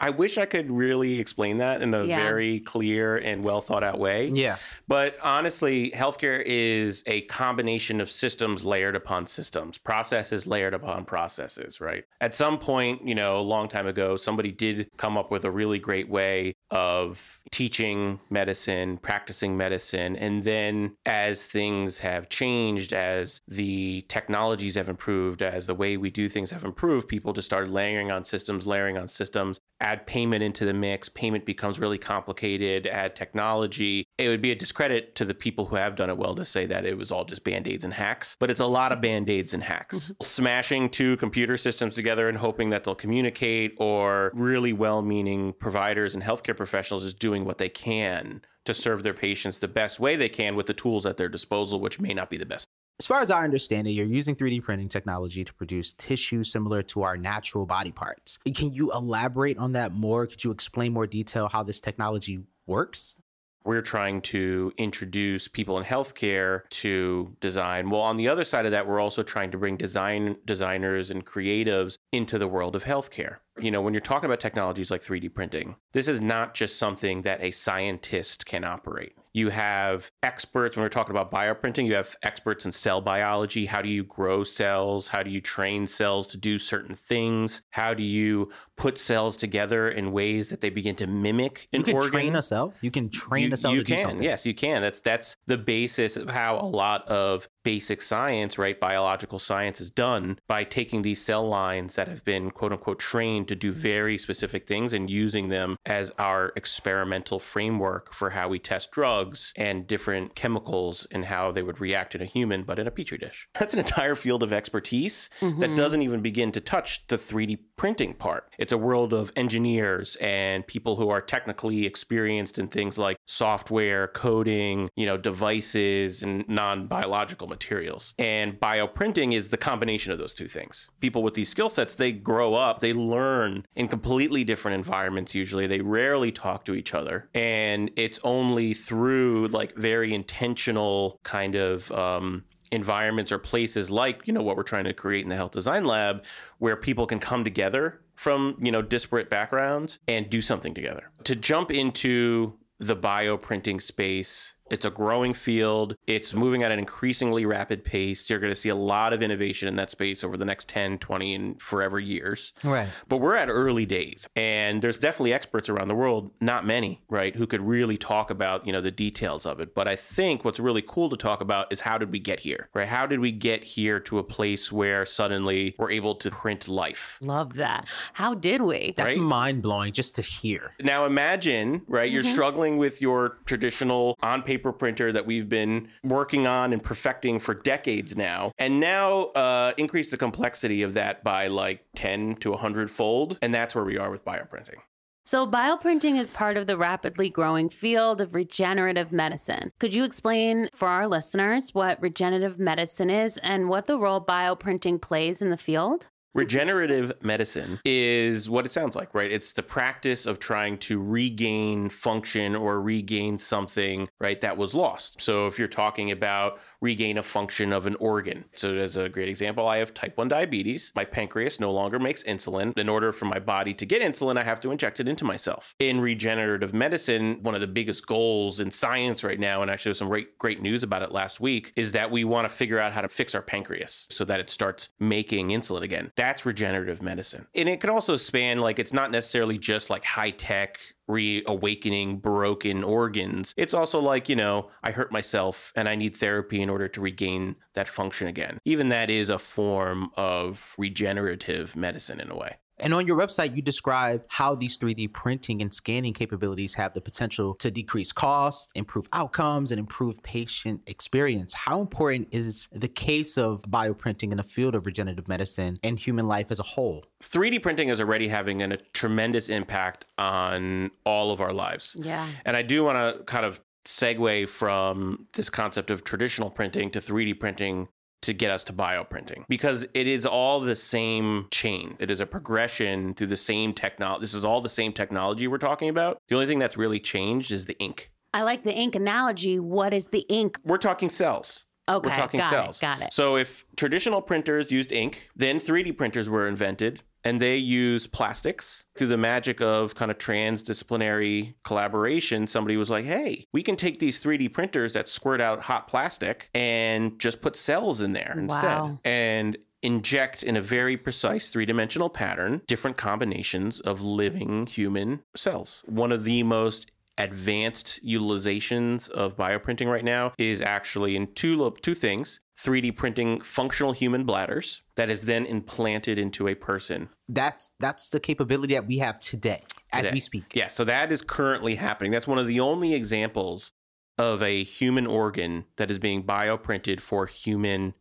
I 0.00 0.10
wish 0.10 0.38
I 0.38 0.46
could 0.46 0.70
really 0.70 1.20
explain 1.20 1.58
that 1.58 1.80
in 1.82 1.94
a 1.94 2.04
Yeah. 2.04 2.22
very 2.22 2.60
clear 2.60 3.16
and 3.16 3.44
well 3.44 3.60
thought 3.60 3.84
out 3.84 3.98
way. 3.98 4.28
Yeah. 4.32 4.56
But 4.88 5.16
honestly, 5.22 5.92
healthcare 5.92 6.42
is 6.44 7.02
a 7.06 7.22
combination 7.22 8.00
of 8.00 8.10
systems 8.10 8.64
layered 8.64 8.96
upon 8.96 9.26
systems, 9.28 9.78
processes 9.78 10.46
layered 10.46 10.74
upon 10.74 11.04
processes, 11.04 11.80
right? 11.80 12.04
At 12.20 12.34
some 12.34 12.58
point, 12.58 13.06
you 13.06 13.14
know, 13.14 13.38
a 13.38 13.42
long 13.42 13.68
time 13.68 13.86
ago, 13.86 14.16
somebody 14.16 14.50
did 14.50 14.63
come 14.96 15.16
up 15.16 15.30
with 15.30 15.44
a 15.44 15.50
really 15.50 15.78
great 15.78 16.08
way 16.08 16.54
of 16.70 17.40
teaching 17.50 18.20
medicine, 18.30 18.98
practicing 18.98 19.56
medicine. 19.56 20.16
And 20.16 20.44
then 20.44 20.96
as 21.06 21.46
things 21.46 22.00
have 22.00 22.28
changed, 22.28 22.92
as 22.92 23.40
the 23.46 24.04
technologies 24.08 24.74
have 24.74 24.88
improved, 24.88 25.42
as 25.42 25.66
the 25.66 25.74
way 25.74 25.96
we 25.96 26.10
do 26.10 26.28
things 26.28 26.50
have 26.50 26.64
improved, 26.64 27.08
people 27.08 27.32
just 27.32 27.46
started 27.46 27.70
layering 27.70 28.10
on 28.10 28.24
systems, 28.24 28.66
layering 28.66 28.98
on 28.98 29.08
systems, 29.08 29.60
add 29.84 30.06
payment 30.06 30.42
into 30.42 30.64
the 30.64 30.72
mix. 30.72 31.10
Payment 31.10 31.44
becomes 31.44 31.78
really 31.78 31.98
complicated, 31.98 32.86
add 32.86 33.14
technology. 33.14 34.06
It 34.16 34.28
would 34.28 34.40
be 34.40 34.50
a 34.50 34.54
discredit 34.54 35.14
to 35.16 35.26
the 35.26 35.34
people 35.34 35.66
who 35.66 35.76
have 35.76 35.94
done 35.94 36.08
it 36.08 36.16
well 36.16 36.34
to 36.34 36.44
say 36.44 36.64
that 36.66 36.86
it 36.86 36.96
was 36.96 37.12
all 37.12 37.26
just 37.26 37.44
band 37.44 37.68
aids 37.68 37.84
and 37.84 37.92
hacks, 37.92 38.36
but 38.40 38.50
it's 38.50 38.60
a 38.60 38.66
lot 38.66 38.92
of 38.92 39.02
band 39.02 39.28
aids 39.28 39.52
and 39.52 39.62
hacks. 39.62 40.04
Mm-hmm. 40.04 40.12
Smashing 40.22 40.88
two 40.88 41.18
computer 41.18 41.58
systems 41.58 41.94
together 41.94 42.30
and 42.30 42.38
hoping 42.38 42.70
that 42.70 42.84
they'll 42.84 42.94
communicate, 42.94 43.74
or 43.78 44.32
really 44.34 44.72
well 44.72 45.02
meaning 45.02 45.52
providers 45.52 46.14
and 46.14 46.24
healthcare 46.24 46.56
professionals 46.56 47.04
is 47.04 47.12
doing 47.12 47.44
what 47.44 47.58
they 47.58 47.68
can 47.68 48.40
to 48.64 48.72
serve 48.72 49.02
their 49.02 49.12
patients 49.12 49.58
the 49.58 49.68
best 49.68 50.00
way 50.00 50.16
they 50.16 50.30
can 50.30 50.56
with 50.56 50.66
the 50.66 50.72
tools 50.72 51.04
at 51.04 51.18
their 51.18 51.28
disposal, 51.28 51.78
which 51.78 52.00
may 52.00 52.14
not 52.14 52.30
be 52.30 52.38
the 52.38 52.46
best. 52.46 52.66
As 53.00 53.06
far 53.06 53.20
as 53.20 53.30
I 53.30 53.42
understand 53.42 53.88
it, 53.88 53.90
you're 53.90 54.06
using 54.06 54.36
3D 54.36 54.62
printing 54.62 54.88
technology 54.88 55.44
to 55.44 55.52
produce 55.52 55.94
tissue 55.94 56.44
similar 56.44 56.82
to 56.84 57.02
our 57.02 57.16
natural 57.16 57.66
body 57.66 57.90
parts. 57.90 58.38
Can 58.54 58.72
you 58.72 58.92
elaborate 58.92 59.58
on 59.58 59.72
that 59.72 59.92
more? 59.92 60.26
Could 60.28 60.44
you 60.44 60.52
explain 60.52 60.92
more 60.92 61.06
detail 61.06 61.48
how 61.48 61.64
this 61.64 61.80
technology 61.80 62.40
works? 62.66 63.20
we're 63.64 63.82
trying 63.82 64.20
to 64.20 64.72
introduce 64.76 65.48
people 65.48 65.78
in 65.78 65.84
healthcare 65.84 66.68
to 66.68 67.34
design. 67.40 67.88
Well, 67.90 68.02
on 68.02 68.16
the 68.16 68.28
other 68.28 68.44
side 68.44 68.66
of 68.66 68.72
that, 68.72 68.86
we're 68.86 69.00
also 69.00 69.22
trying 69.22 69.50
to 69.52 69.58
bring 69.58 69.76
design 69.76 70.36
designers 70.44 71.10
and 71.10 71.24
creatives 71.24 71.96
into 72.12 72.38
the 72.38 72.46
world 72.46 72.76
of 72.76 72.84
healthcare. 72.84 73.36
You 73.60 73.70
know, 73.70 73.80
when 73.80 73.94
you're 73.94 74.00
talking 74.00 74.26
about 74.26 74.40
technologies 74.40 74.90
like 74.90 75.02
3D 75.02 75.32
printing, 75.32 75.76
this 75.92 76.08
is 76.08 76.20
not 76.20 76.54
just 76.54 76.78
something 76.78 77.22
that 77.22 77.40
a 77.42 77.50
scientist 77.52 78.46
can 78.46 78.64
operate. 78.64 79.14
You 79.32 79.50
have 79.50 80.10
experts, 80.22 80.76
when 80.76 80.82
we're 80.82 80.88
talking 80.88 81.10
about 81.10 81.30
bioprinting, 81.30 81.86
you 81.86 81.94
have 81.94 82.16
experts 82.22 82.64
in 82.64 82.72
cell 82.72 83.00
biology. 83.00 83.66
How 83.66 83.82
do 83.82 83.88
you 83.88 84.04
grow 84.04 84.44
cells? 84.44 85.08
How 85.08 85.22
do 85.22 85.30
you 85.30 85.40
train 85.40 85.86
cells 85.88 86.26
to 86.28 86.36
do 86.36 86.58
certain 86.58 86.94
things? 86.94 87.62
How 87.70 87.94
do 87.94 88.02
you 88.02 88.50
put 88.76 88.98
cells 88.98 89.36
together 89.36 89.88
in 89.88 90.12
ways 90.12 90.50
that 90.50 90.60
they 90.60 90.70
begin 90.70 90.94
to 90.96 91.06
mimic 91.06 91.68
an 91.72 91.80
organ? 91.80 91.80
You 91.80 91.84
can 91.84 91.94
organ? 91.96 92.10
train 92.10 92.36
a 92.36 92.42
cell. 92.42 92.74
You 92.80 92.90
can 92.90 93.08
train 93.08 93.48
you, 93.48 93.54
a 93.54 93.56
cell 93.56 93.72
you 93.72 93.82
to 93.82 93.84
do 93.84 93.94
can 93.96 94.22
yes 94.22 94.46
you 94.46 94.54
can 94.54 94.82
that's 94.82 95.00
that's 95.00 95.36
the 95.46 95.58
basis 95.58 96.16
of 96.16 96.28
how 96.28 96.58
a 96.58 96.66
lot 96.66 97.06
of 97.08 97.48
basic 97.64 98.02
science 98.02 98.58
right 98.58 98.78
biological 98.78 99.38
science 99.38 99.80
is 99.80 99.90
done 99.90 100.38
by 100.46 100.62
taking 100.62 101.02
these 101.02 101.20
cell 101.20 101.46
lines 101.48 101.96
that 101.96 102.06
have 102.06 102.24
been 102.24 102.50
quote 102.50 102.72
unquote 102.72 102.98
trained 102.98 103.48
to 103.48 103.54
do 103.54 103.70
mm-hmm. 103.70 103.80
very 103.80 104.18
specific 104.18 104.68
things 104.68 104.92
and 104.92 105.10
using 105.10 105.48
them 105.48 105.76
as 105.86 106.12
our 106.18 106.52
experimental 106.56 107.38
framework 107.38 108.12
for 108.14 108.30
how 108.30 108.48
we 108.48 108.58
test 108.58 108.90
drugs 108.90 109.52
and 109.56 109.86
different 109.86 110.34
chemicals 110.34 111.06
and 111.10 111.24
how 111.24 111.50
they 111.50 111.62
would 111.62 111.80
react 111.80 112.14
in 112.14 112.20
a 112.20 112.26
human 112.26 112.62
but 112.62 112.78
in 112.78 112.86
a 112.86 112.90
petri 112.90 113.18
dish. 113.18 113.48
That's 113.58 113.72
an 113.72 113.80
entire 113.80 114.14
field 114.14 114.42
of 114.42 114.52
expertise 114.52 115.30
that 115.40 115.46
mm-hmm. 115.46 115.74
doesn't 115.74 116.02
even 116.02 116.20
begin 116.20 116.52
to 116.52 116.60
touch 116.60 117.06
the 117.08 117.16
3d 117.16 117.58
printing 117.76 118.14
part. 118.14 118.54
It's 118.58 118.72
a 118.72 118.78
world 118.78 119.12
of 119.12 119.32
engineers 119.36 120.16
and 120.16 120.66
people 120.66 120.96
who 120.96 121.08
are 121.08 121.22
technically 121.22 121.86
experienced 121.86 122.58
in 122.58 122.68
things 122.68 122.98
like 122.98 123.16
software, 123.26 124.08
coding, 124.08 124.88
you 124.96 125.06
know, 125.06 125.16
devices 125.16 126.22
and 126.22 126.48
non-biological 126.48 127.46
materials. 127.46 128.14
And 128.18 128.58
bioprinting 128.60 129.34
is 129.34 129.48
the 129.48 129.56
combination 129.56 130.12
of 130.12 130.18
those 130.18 130.34
two 130.34 130.48
things. 130.48 130.88
People 131.00 131.22
with 131.22 131.34
these 131.34 131.48
skill 131.48 131.68
sets, 131.68 131.94
they 131.94 132.12
grow 132.12 132.54
up, 132.54 132.80
they 132.80 132.92
learn 132.92 133.66
in 133.74 133.88
completely 133.88 134.44
different 134.44 134.76
environments 134.76 135.34
usually. 135.34 135.66
They 135.66 135.80
rarely 135.80 136.32
talk 136.32 136.64
to 136.66 136.74
each 136.74 136.94
other. 136.94 137.28
And 137.34 137.90
it's 137.96 138.20
only 138.24 138.74
through 138.74 139.48
like 139.48 139.74
very 139.76 140.14
intentional 140.14 141.20
kind 141.22 141.54
of 141.54 141.90
um 141.92 142.44
environments 142.70 143.30
or 143.30 143.38
places 143.38 143.90
like 143.90 144.26
you 144.26 144.32
know 144.32 144.42
what 144.42 144.56
we're 144.56 144.62
trying 144.62 144.84
to 144.84 144.92
create 144.92 145.22
in 145.22 145.28
the 145.28 145.36
health 145.36 145.52
design 145.52 145.84
lab 145.84 146.24
where 146.58 146.76
people 146.76 147.06
can 147.06 147.20
come 147.20 147.44
together 147.44 148.00
from 148.16 148.56
you 148.60 148.72
know 148.72 148.82
disparate 148.82 149.30
backgrounds 149.30 149.98
and 150.08 150.28
do 150.28 150.42
something 150.42 150.74
together 150.74 151.10
to 151.22 151.36
jump 151.36 151.70
into 151.70 152.54
the 152.78 152.96
bioprinting 152.96 153.80
space 153.80 154.54
It's 154.74 154.84
a 154.84 154.90
growing 154.90 155.34
field. 155.34 155.96
It's 156.08 156.34
moving 156.34 156.64
at 156.64 156.72
an 156.72 156.80
increasingly 156.80 157.46
rapid 157.46 157.84
pace. 157.84 158.28
You're 158.28 158.40
going 158.40 158.52
to 158.52 158.58
see 158.58 158.70
a 158.70 158.74
lot 158.74 159.12
of 159.12 159.22
innovation 159.22 159.68
in 159.68 159.76
that 159.76 159.88
space 159.88 160.24
over 160.24 160.36
the 160.36 160.44
next 160.44 160.68
10, 160.68 160.98
20, 160.98 161.34
and 161.34 161.62
forever 161.62 162.00
years. 162.00 162.52
Right. 162.64 162.88
But 163.08 163.18
we're 163.18 163.36
at 163.36 163.48
early 163.48 163.86
days, 163.86 164.28
and 164.34 164.82
there's 164.82 164.96
definitely 164.96 165.32
experts 165.32 165.68
around 165.68 165.86
the 165.86 165.94
world, 165.94 166.32
not 166.40 166.66
many, 166.66 167.02
right, 167.08 167.36
who 167.36 167.46
could 167.46 167.60
really 167.60 167.96
talk 167.96 168.30
about, 168.30 168.66
you 168.66 168.72
know, 168.72 168.80
the 168.80 168.90
details 168.90 169.46
of 169.46 169.60
it. 169.60 169.76
But 169.76 169.86
I 169.86 169.94
think 169.94 170.44
what's 170.44 170.58
really 170.58 170.82
cool 170.82 171.08
to 171.10 171.16
talk 171.16 171.40
about 171.40 171.72
is 171.72 171.82
how 171.82 171.96
did 171.96 172.10
we 172.10 172.18
get 172.18 172.40
here, 172.40 172.68
right? 172.74 172.88
How 172.88 173.06
did 173.06 173.20
we 173.20 173.30
get 173.30 173.62
here 173.62 174.00
to 174.00 174.18
a 174.18 174.24
place 174.24 174.72
where 174.72 175.06
suddenly 175.06 175.76
we're 175.78 175.92
able 175.92 176.16
to 176.16 176.30
print 176.32 176.66
life? 176.66 177.18
Love 177.20 177.54
that. 177.54 177.86
How 178.14 178.34
did 178.34 178.62
we? 178.62 178.92
That's 178.96 179.14
Right? 179.16 179.22
mind 179.22 179.62
blowing 179.62 179.92
just 179.92 180.16
to 180.16 180.22
hear. 180.22 180.72
Now 180.80 181.06
imagine, 181.06 181.82
right, 181.86 182.10
you're 182.10 182.24
mm-hmm. 182.24 182.32
struggling 182.32 182.76
with 182.78 183.00
your 183.00 183.38
traditional 183.44 184.18
on 184.22 184.42
paper 184.42 184.63
printer 184.72 185.12
that 185.12 185.26
we've 185.26 185.48
been 185.48 185.88
working 186.02 186.46
on 186.46 186.72
and 186.72 186.82
perfecting 186.82 187.38
for 187.38 187.54
decades 187.54 188.16
now, 188.16 188.52
and 188.58 188.80
now 188.80 189.24
uh, 189.34 189.72
increase 189.76 190.10
the 190.10 190.16
complexity 190.16 190.82
of 190.82 190.94
that 190.94 191.22
by 191.24 191.48
like 191.48 191.84
10 191.96 192.36
to 192.36 192.50
100 192.50 192.90
fold. 192.90 193.38
And 193.42 193.52
that's 193.52 193.74
where 193.74 193.84
we 193.84 193.98
are 193.98 194.10
with 194.10 194.24
bioprinting. 194.24 194.78
So, 195.26 195.46
bioprinting 195.46 196.18
is 196.18 196.30
part 196.30 196.58
of 196.58 196.66
the 196.66 196.76
rapidly 196.76 197.30
growing 197.30 197.70
field 197.70 198.20
of 198.20 198.34
regenerative 198.34 199.10
medicine. 199.10 199.72
Could 199.80 199.94
you 199.94 200.04
explain 200.04 200.68
for 200.74 200.86
our 200.86 201.08
listeners 201.08 201.72
what 201.72 202.00
regenerative 202.02 202.58
medicine 202.58 203.08
is 203.08 203.38
and 203.38 203.70
what 203.70 203.86
the 203.86 203.98
role 203.98 204.22
bioprinting 204.22 205.00
plays 205.00 205.40
in 205.40 205.48
the 205.48 205.56
field? 205.56 206.08
Regenerative 206.34 207.12
medicine 207.22 207.80
is 207.84 208.50
what 208.50 208.66
it 208.66 208.72
sounds 208.72 208.96
like, 208.96 209.14
right? 209.14 209.30
It's 209.30 209.52
the 209.52 209.62
practice 209.62 210.26
of 210.26 210.40
trying 210.40 210.78
to 210.78 211.00
regain 211.00 211.88
function 211.90 212.56
or 212.56 212.80
regain 212.80 213.38
something, 213.38 214.08
right, 214.20 214.40
that 214.40 214.56
was 214.56 214.74
lost. 214.74 215.22
So 215.22 215.46
if 215.46 215.58
you're 215.58 215.68
talking 215.68 216.10
about 216.10 216.58
regain 216.84 217.18
a 217.18 217.22
function 217.22 217.72
of 217.72 217.86
an 217.86 217.96
organ. 217.98 218.44
So 218.54 218.74
as 218.74 218.96
a 218.96 219.08
great 219.08 219.28
example, 219.28 219.66
I 219.66 219.78
have 219.78 219.94
type 219.94 220.18
1 220.18 220.28
diabetes. 220.28 220.92
My 220.94 221.06
pancreas 221.06 221.58
no 221.58 221.72
longer 221.72 221.98
makes 221.98 222.22
insulin. 222.24 222.76
In 222.78 222.90
order 222.90 223.10
for 223.10 223.24
my 223.24 223.38
body 223.38 223.72
to 223.74 223.86
get 223.86 224.02
insulin, 224.02 224.36
I 224.36 224.44
have 224.44 224.60
to 224.60 224.70
inject 224.70 225.00
it 225.00 225.08
into 225.08 225.24
myself. 225.24 225.74
In 225.78 226.00
regenerative 226.00 226.74
medicine, 226.74 227.38
one 227.42 227.54
of 227.54 227.62
the 227.62 227.66
biggest 227.66 228.06
goals 228.06 228.60
in 228.60 228.70
science 228.70 229.24
right 229.24 229.40
now, 229.40 229.62
and 229.62 229.70
actually 229.70 229.90
there's 229.90 229.98
some 229.98 230.08
great, 230.08 230.38
great 230.38 230.60
news 230.60 230.82
about 230.82 231.02
it 231.02 231.10
last 231.10 231.40
week, 231.40 231.72
is 231.74 231.92
that 231.92 232.10
we 232.10 232.22
want 232.22 232.46
to 232.46 232.54
figure 232.54 232.78
out 232.78 232.92
how 232.92 233.00
to 233.00 233.08
fix 233.08 233.34
our 233.34 233.42
pancreas 233.42 234.06
so 234.10 234.24
that 234.26 234.38
it 234.38 234.50
starts 234.50 234.90
making 235.00 235.48
insulin 235.48 235.82
again. 235.82 236.12
That's 236.16 236.44
regenerative 236.44 237.00
medicine. 237.00 237.46
And 237.54 237.68
it 237.68 237.80
can 237.80 237.88
also 237.88 238.18
span, 238.18 238.58
like, 238.58 238.78
it's 238.78 238.92
not 238.92 239.10
necessarily 239.10 239.56
just 239.56 239.88
like 239.88 240.04
high 240.04 240.32
tech 240.32 240.78
reawakening 241.08 242.18
broken 242.18 242.82
organs. 242.82 243.54
It's 243.56 243.74
also 243.74 244.00
like, 244.00 244.28
you 244.28 244.36
know, 244.36 244.70
I 244.82 244.90
hurt 244.90 245.12
myself 245.12 245.72
and 245.76 245.88
I 245.88 245.94
need 245.96 246.16
therapy 246.16 246.62
in 246.62 246.70
order 246.70 246.88
to 246.88 247.00
regain 247.00 247.56
that 247.74 247.88
function 247.88 248.26
again. 248.28 248.58
Even 248.64 248.88
that 248.88 249.10
is 249.10 249.30
a 249.30 249.38
form 249.38 250.10
of 250.16 250.74
regenerative 250.78 251.76
medicine 251.76 252.20
in 252.20 252.30
a 252.30 252.36
way. 252.36 252.56
And 252.78 252.92
on 252.92 253.06
your 253.06 253.16
website, 253.16 253.54
you 253.54 253.62
describe 253.62 254.24
how 254.28 254.54
these 254.54 254.78
3D 254.78 255.12
printing 255.12 255.62
and 255.62 255.72
scanning 255.72 256.12
capabilities 256.12 256.74
have 256.74 256.92
the 256.92 257.00
potential 257.00 257.54
to 257.56 257.70
decrease 257.70 258.12
costs, 258.12 258.68
improve 258.74 259.08
outcomes, 259.12 259.70
and 259.70 259.78
improve 259.78 260.22
patient 260.22 260.80
experience. 260.86 261.54
How 261.54 261.80
important 261.80 262.28
is 262.32 262.68
the 262.72 262.88
case 262.88 263.38
of 263.38 263.62
bioprinting 263.62 264.30
in 264.30 264.38
the 264.38 264.42
field 264.42 264.74
of 264.74 264.86
regenerative 264.86 265.28
medicine 265.28 265.78
and 265.82 265.98
human 265.98 266.26
life 266.26 266.50
as 266.50 266.58
a 266.58 266.64
whole? 266.64 267.04
3D 267.22 267.62
printing 267.62 267.88
is 267.88 268.00
already 268.00 268.28
having 268.28 268.62
an, 268.62 268.72
a 268.72 268.76
tremendous 268.92 269.48
impact 269.48 270.06
on 270.18 270.90
all 271.06 271.30
of 271.30 271.40
our 271.40 271.52
lives. 271.52 271.96
Yeah. 271.98 272.28
And 272.44 272.56
I 272.56 272.62
do 272.62 272.84
want 272.84 272.98
to 272.98 273.22
kind 273.24 273.46
of 273.46 273.60
segue 273.84 274.48
from 274.48 275.26
this 275.34 275.50
concept 275.50 275.90
of 275.90 276.04
traditional 276.04 276.50
printing 276.50 276.90
to 276.90 277.00
3D 277.00 277.38
printing 277.38 277.88
to 278.24 278.32
get 278.32 278.50
us 278.50 278.64
to 278.64 278.72
bioprinting 278.72 279.44
because 279.48 279.86
it 279.94 280.06
is 280.06 280.24
all 280.24 280.60
the 280.60 280.74
same 280.76 281.46
chain. 281.50 281.94
It 281.98 282.10
is 282.10 282.20
a 282.20 282.26
progression 282.26 283.14
through 283.14 283.26
the 283.28 283.36
same 283.36 283.74
technology. 283.74 284.22
This 284.22 284.34
is 284.34 284.44
all 284.44 284.60
the 284.60 284.68
same 284.70 284.92
technology 284.92 285.46
we're 285.46 285.58
talking 285.58 285.88
about. 285.90 286.18
The 286.28 286.34
only 286.34 286.46
thing 286.46 286.58
that's 286.58 286.76
really 286.76 287.00
changed 287.00 287.52
is 287.52 287.66
the 287.66 287.78
ink. 287.78 288.10
I 288.32 288.42
like 288.42 288.64
the 288.64 288.72
ink 288.74 288.94
analogy. 288.94 289.58
What 289.58 289.92
is 289.92 290.06
the 290.08 290.20
ink? 290.28 290.58
We're 290.64 290.78
talking 290.78 291.10
cells. 291.10 291.66
Okay, 291.86 292.08
We're 292.08 292.16
talking 292.16 292.40
got 292.40 292.50
cells. 292.50 292.78
it. 292.78 292.80
Got 292.80 293.02
it. 293.02 293.12
So 293.12 293.36
if 293.36 293.64
traditional 293.76 294.22
printers 294.22 294.72
used 294.72 294.90
ink, 294.90 295.28
then 295.36 295.60
3D 295.60 295.96
printers 295.98 296.30
were 296.30 296.48
invented 296.48 297.02
and 297.24 297.40
they 297.40 297.56
use 297.56 298.06
plastics 298.06 298.84
through 298.96 299.06
the 299.08 299.16
magic 299.16 299.60
of 299.60 299.94
kind 299.94 300.10
of 300.10 300.18
transdisciplinary 300.18 301.54
collaboration. 301.64 302.46
Somebody 302.46 302.76
was 302.76 302.90
like, 302.90 303.04
hey, 303.04 303.46
we 303.52 303.62
can 303.62 303.76
take 303.76 303.98
these 303.98 304.20
3D 304.20 304.52
printers 304.52 304.92
that 304.92 305.08
squirt 305.08 305.40
out 305.40 305.62
hot 305.62 305.88
plastic 305.88 306.50
and 306.54 307.18
just 307.18 307.40
put 307.40 307.56
cells 307.56 308.00
in 308.00 308.12
there 308.12 308.36
instead. 308.38 308.62
Wow. 308.62 308.98
And 309.04 309.56
inject 309.82 310.42
in 310.42 310.56
a 310.56 310.62
very 310.62 310.96
precise 310.96 311.50
three 311.50 311.66
dimensional 311.66 312.08
pattern 312.08 312.62
different 312.66 312.96
combinations 312.96 313.80
of 313.80 314.00
living 314.00 314.66
human 314.66 315.20
cells. 315.36 315.82
One 315.86 316.10
of 316.10 316.24
the 316.24 316.42
most 316.42 316.90
advanced 317.18 318.00
utilizations 318.04 319.08
of 319.10 319.36
bioprinting 319.36 319.86
right 319.86 320.04
now 320.04 320.32
is 320.38 320.60
actually 320.60 321.16
in 321.16 321.32
two 321.34 321.70
two 321.82 321.94
things 321.94 322.40
3D 322.62 322.96
printing 322.96 323.40
functional 323.40 323.92
human 323.92 324.24
bladders 324.24 324.82
that 324.96 325.10
is 325.10 325.24
then 325.24 325.44
implanted 325.44 326.18
into 326.18 326.48
a 326.48 326.54
person. 326.54 327.08
That's 327.28 327.72
that's 327.80 328.10
the 328.10 328.20
capability 328.20 328.74
that 328.74 328.86
we 328.86 328.98
have 328.98 329.18
today, 329.18 329.62
as 329.92 330.04
today. 330.04 330.14
we 330.14 330.20
speak. 330.20 330.44
Yeah, 330.54 330.68
so 330.68 330.84
that 330.84 331.10
is 331.10 331.22
currently 331.22 331.74
happening. 331.74 332.12
That's 332.12 332.28
one 332.28 332.38
of 332.38 332.46
the 332.46 332.60
only 332.60 332.94
examples 332.94 333.72
of 334.16 334.42
a 334.42 334.62
human 334.62 335.06
organ 335.06 335.64
that 335.76 335.90
is 335.90 335.98
being 335.98 336.22
bioprinted 336.22 337.00
for 337.00 337.26
human 337.26 337.94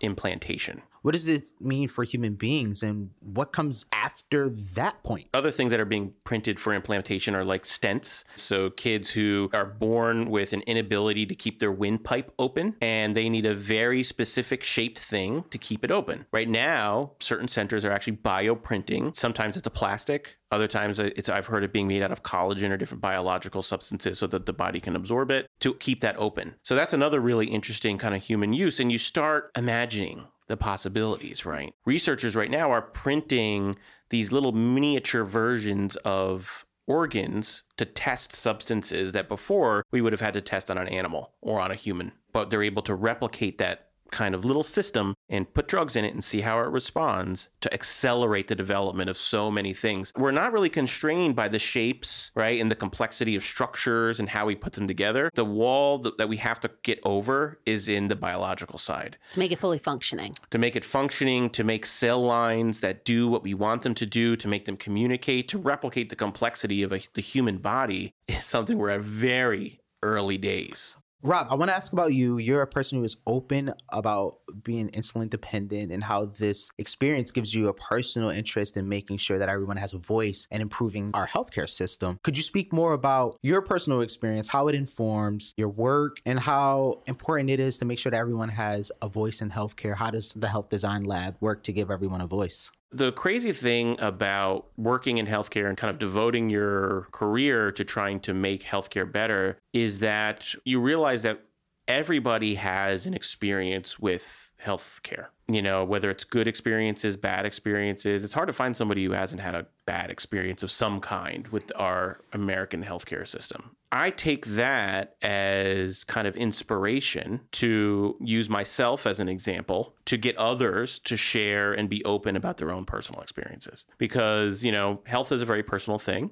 implantation. 0.00 0.82
What 1.04 1.12
does 1.12 1.28
it 1.28 1.50
mean 1.60 1.88
for 1.88 2.02
human 2.02 2.32
beings, 2.32 2.82
and 2.82 3.10
what 3.20 3.52
comes 3.52 3.84
after 3.92 4.48
that 4.48 5.02
point? 5.02 5.28
Other 5.34 5.50
things 5.50 5.70
that 5.70 5.78
are 5.78 5.84
being 5.84 6.14
printed 6.24 6.58
for 6.58 6.72
implantation 6.72 7.34
are 7.34 7.44
like 7.44 7.64
stents. 7.64 8.24
So, 8.36 8.70
kids 8.70 9.10
who 9.10 9.50
are 9.52 9.66
born 9.66 10.30
with 10.30 10.54
an 10.54 10.62
inability 10.62 11.26
to 11.26 11.34
keep 11.34 11.60
their 11.60 11.70
windpipe 11.70 12.32
open 12.38 12.76
and 12.80 13.14
they 13.14 13.28
need 13.28 13.44
a 13.44 13.54
very 13.54 14.02
specific 14.02 14.64
shaped 14.64 14.98
thing 14.98 15.44
to 15.50 15.58
keep 15.58 15.84
it 15.84 15.90
open. 15.90 16.24
Right 16.32 16.48
now, 16.48 17.12
certain 17.20 17.48
centers 17.48 17.84
are 17.84 17.90
actually 17.90 18.16
bioprinting. 18.16 19.14
Sometimes 19.14 19.58
it's 19.58 19.66
a 19.66 19.70
plastic, 19.70 20.38
other 20.50 20.68
times 20.68 20.98
uh, 20.98 21.10
it's 21.16 21.28
I've 21.28 21.48
heard 21.48 21.64
it 21.64 21.72
being 21.72 21.88
made 21.88 22.00
out 22.00 22.12
of 22.12 22.22
collagen 22.22 22.70
or 22.70 22.78
different 22.78 23.02
biological 23.02 23.60
substances 23.60 24.18
so 24.18 24.26
that 24.28 24.46
the 24.46 24.52
body 24.54 24.80
can 24.80 24.96
absorb 24.96 25.30
it 25.30 25.48
to 25.60 25.74
keep 25.74 26.00
that 26.00 26.16
open. 26.16 26.54
So 26.62 26.74
that's 26.74 26.92
another 26.92 27.20
really 27.20 27.48
interesting 27.48 27.98
kind 27.98 28.14
of 28.14 28.22
human 28.22 28.54
use 28.54 28.80
and 28.80 28.90
you 28.90 28.98
start 28.98 29.50
imagining 29.54 30.28
the 30.48 30.56
possibilities, 30.56 31.46
right? 31.46 31.74
Researchers 31.84 32.36
right 32.36 32.50
now 32.50 32.70
are 32.70 32.82
printing 32.82 33.76
these 34.10 34.32
little 34.32 34.52
miniature 34.52 35.24
versions 35.24 35.96
of 35.96 36.66
organs 36.86 37.62
to 37.76 37.84
test 37.84 38.32
substances 38.32 39.12
that 39.12 39.28
before 39.28 39.84
we 39.90 40.00
would 40.00 40.12
have 40.12 40.20
had 40.20 40.34
to 40.34 40.40
test 40.40 40.70
on 40.70 40.78
an 40.78 40.88
animal 40.88 41.32
or 41.40 41.60
on 41.60 41.70
a 41.70 41.74
human. 41.76 42.12
But 42.32 42.50
they're 42.50 42.62
able 42.62 42.82
to 42.82 42.94
replicate 42.94 43.58
that 43.58 43.88
kind 44.14 44.34
of 44.34 44.44
little 44.44 44.62
system 44.62 45.14
and 45.28 45.52
put 45.52 45.66
drugs 45.66 45.96
in 45.96 46.04
it 46.04 46.14
and 46.14 46.24
see 46.24 46.40
how 46.40 46.60
it 46.60 46.70
responds 46.70 47.48
to 47.60 47.72
accelerate 47.74 48.46
the 48.46 48.54
development 48.54 49.10
of 49.10 49.16
so 49.16 49.50
many 49.50 49.72
things. 49.74 50.12
We're 50.16 50.30
not 50.30 50.52
really 50.52 50.68
constrained 50.68 51.34
by 51.34 51.48
the 51.48 51.58
shapes, 51.58 52.30
right, 52.36 52.60
and 52.60 52.70
the 52.70 52.76
complexity 52.76 53.34
of 53.34 53.44
structures 53.44 54.20
and 54.20 54.28
how 54.28 54.46
we 54.46 54.54
put 54.54 54.74
them 54.74 54.86
together. 54.86 55.30
The 55.34 55.44
wall 55.44 55.98
that 55.98 56.28
we 56.28 56.36
have 56.38 56.60
to 56.60 56.70
get 56.82 57.00
over 57.02 57.58
is 57.66 57.88
in 57.88 58.08
the 58.08 58.16
biological 58.16 58.78
side 58.78 59.18
to 59.32 59.38
make 59.38 59.52
it 59.52 59.58
fully 59.58 59.78
functioning. 59.78 60.36
to 60.50 60.58
make 60.58 60.76
it 60.76 60.84
functioning, 60.84 61.50
to 61.50 61.64
make 61.64 61.84
cell 61.84 62.22
lines 62.22 62.80
that 62.80 63.04
do 63.04 63.28
what 63.28 63.42
we 63.42 63.52
want 63.52 63.82
them 63.82 63.94
to 63.96 64.06
do, 64.06 64.36
to 64.36 64.46
make 64.46 64.64
them 64.64 64.76
communicate, 64.76 65.48
to 65.48 65.58
replicate 65.58 66.08
the 66.08 66.16
complexity 66.16 66.82
of 66.84 66.92
a, 66.92 67.00
the 67.14 67.20
human 67.20 67.58
body 67.58 68.12
is 68.28 68.44
something 68.44 68.78
we're 68.78 68.90
at 68.90 69.00
very 69.00 69.80
early 70.02 70.38
days. 70.38 70.96
Rob, 71.26 71.46
I 71.48 71.54
want 71.54 71.70
to 71.70 71.74
ask 71.74 71.90
about 71.94 72.12
you. 72.12 72.36
You're 72.36 72.60
a 72.60 72.66
person 72.66 72.98
who 72.98 73.04
is 73.04 73.16
open 73.26 73.72
about 73.88 74.40
being 74.62 74.90
insulin 74.90 75.30
dependent 75.30 75.90
and 75.90 76.04
how 76.04 76.26
this 76.26 76.68
experience 76.76 77.30
gives 77.30 77.54
you 77.54 77.68
a 77.68 77.72
personal 77.72 78.28
interest 78.28 78.76
in 78.76 78.90
making 78.90 79.16
sure 79.16 79.38
that 79.38 79.48
everyone 79.48 79.78
has 79.78 79.94
a 79.94 79.98
voice 79.98 80.46
and 80.50 80.60
improving 80.60 81.12
our 81.14 81.26
healthcare 81.26 81.66
system. 81.66 82.20
Could 82.24 82.36
you 82.36 82.42
speak 82.42 82.74
more 82.74 82.92
about 82.92 83.38
your 83.40 83.62
personal 83.62 84.02
experience, 84.02 84.48
how 84.48 84.68
it 84.68 84.74
informs 84.74 85.54
your 85.56 85.70
work, 85.70 86.18
and 86.26 86.38
how 86.38 87.00
important 87.06 87.48
it 87.48 87.58
is 87.58 87.78
to 87.78 87.86
make 87.86 87.98
sure 87.98 88.10
that 88.10 88.18
everyone 88.18 88.50
has 88.50 88.92
a 89.00 89.08
voice 89.08 89.40
in 89.40 89.50
healthcare? 89.50 89.96
How 89.96 90.10
does 90.10 90.34
the 90.36 90.48
Health 90.48 90.68
Design 90.68 91.04
Lab 91.04 91.36
work 91.40 91.62
to 91.62 91.72
give 91.72 91.90
everyone 91.90 92.20
a 92.20 92.26
voice? 92.26 92.70
The 92.94 93.10
crazy 93.10 93.52
thing 93.52 93.98
about 93.98 94.68
working 94.76 95.18
in 95.18 95.26
healthcare 95.26 95.68
and 95.68 95.76
kind 95.76 95.90
of 95.90 95.98
devoting 95.98 96.48
your 96.48 97.08
career 97.10 97.72
to 97.72 97.84
trying 97.84 98.20
to 98.20 98.32
make 98.32 98.62
healthcare 98.62 99.10
better 99.10 99.58
is 99.72 99.98
that 99.98 100.54
you 100.64 100.80
realize 100.80 101.22
that 101.22 101.40
everybody 101.88 102.54
has 102.54 103.04
an 103.06 103.12
experience 103.12 103.98
with 103.98 104.43
healthcare. 104.64 105.26
You 105.48 105.60
know, 105.60 105.84
whether 105.84 106.10
it's 106.10 106.24
good 106.24 106.48
experiences, 106.48 107.16
bad 107.16 107.44
experiences. 107.44 108.24
It's 108.24 108.32
hard 108.32 108.46
to 108.46 108.52
find 108.52 108.76
somebody 108.76 109.04
who 109.04 109.12
hasn't 109.12 109.42
had 109.42 109.54
a 109.54 109.66
bad 109.84 110.10
experience 110.10 110.62
of 110.62 110.70
some 110.70 111.00
kind 111.00 111.46
with 111.48 111.70
our 111.76 112.20
American 112.32 112.82
healthcare 112.82 113.28
system. 113.28 113.76
I 113.92 114.10
take 114.10 114.46
that 114.46 115.16
as 115.22 116.02
kind 116.02 116.26
of 116.26 116.34
inspiration 116.34 117.40
to 117.52 118.16
use 118.20 118.48
myself 118.48 119.06
as 119.06 119.20
an 119.20 119.28
example 119.28 119.94
to 120.06 120.16
get 120.16 120.36
others 120.36 120.98
to 121.00 121.16
share 121.16 121.72
and 121.72 121.88
be 121.88 122.04
open 122.04 122.34
about 122.34 122.56
their 122.56 122.72
own 122.72 122.86
personal 122.86 123.20
experiences. 123.20 123.84
Because, 123.98 124.64
you 124.64 124.72
know, 124.72 125.00
health 125.04 125.30
is 125.30 125.42
a 125.42 125.46
very 125.46 125.62
personal 125.62 125.98
thing. 125.98 126.30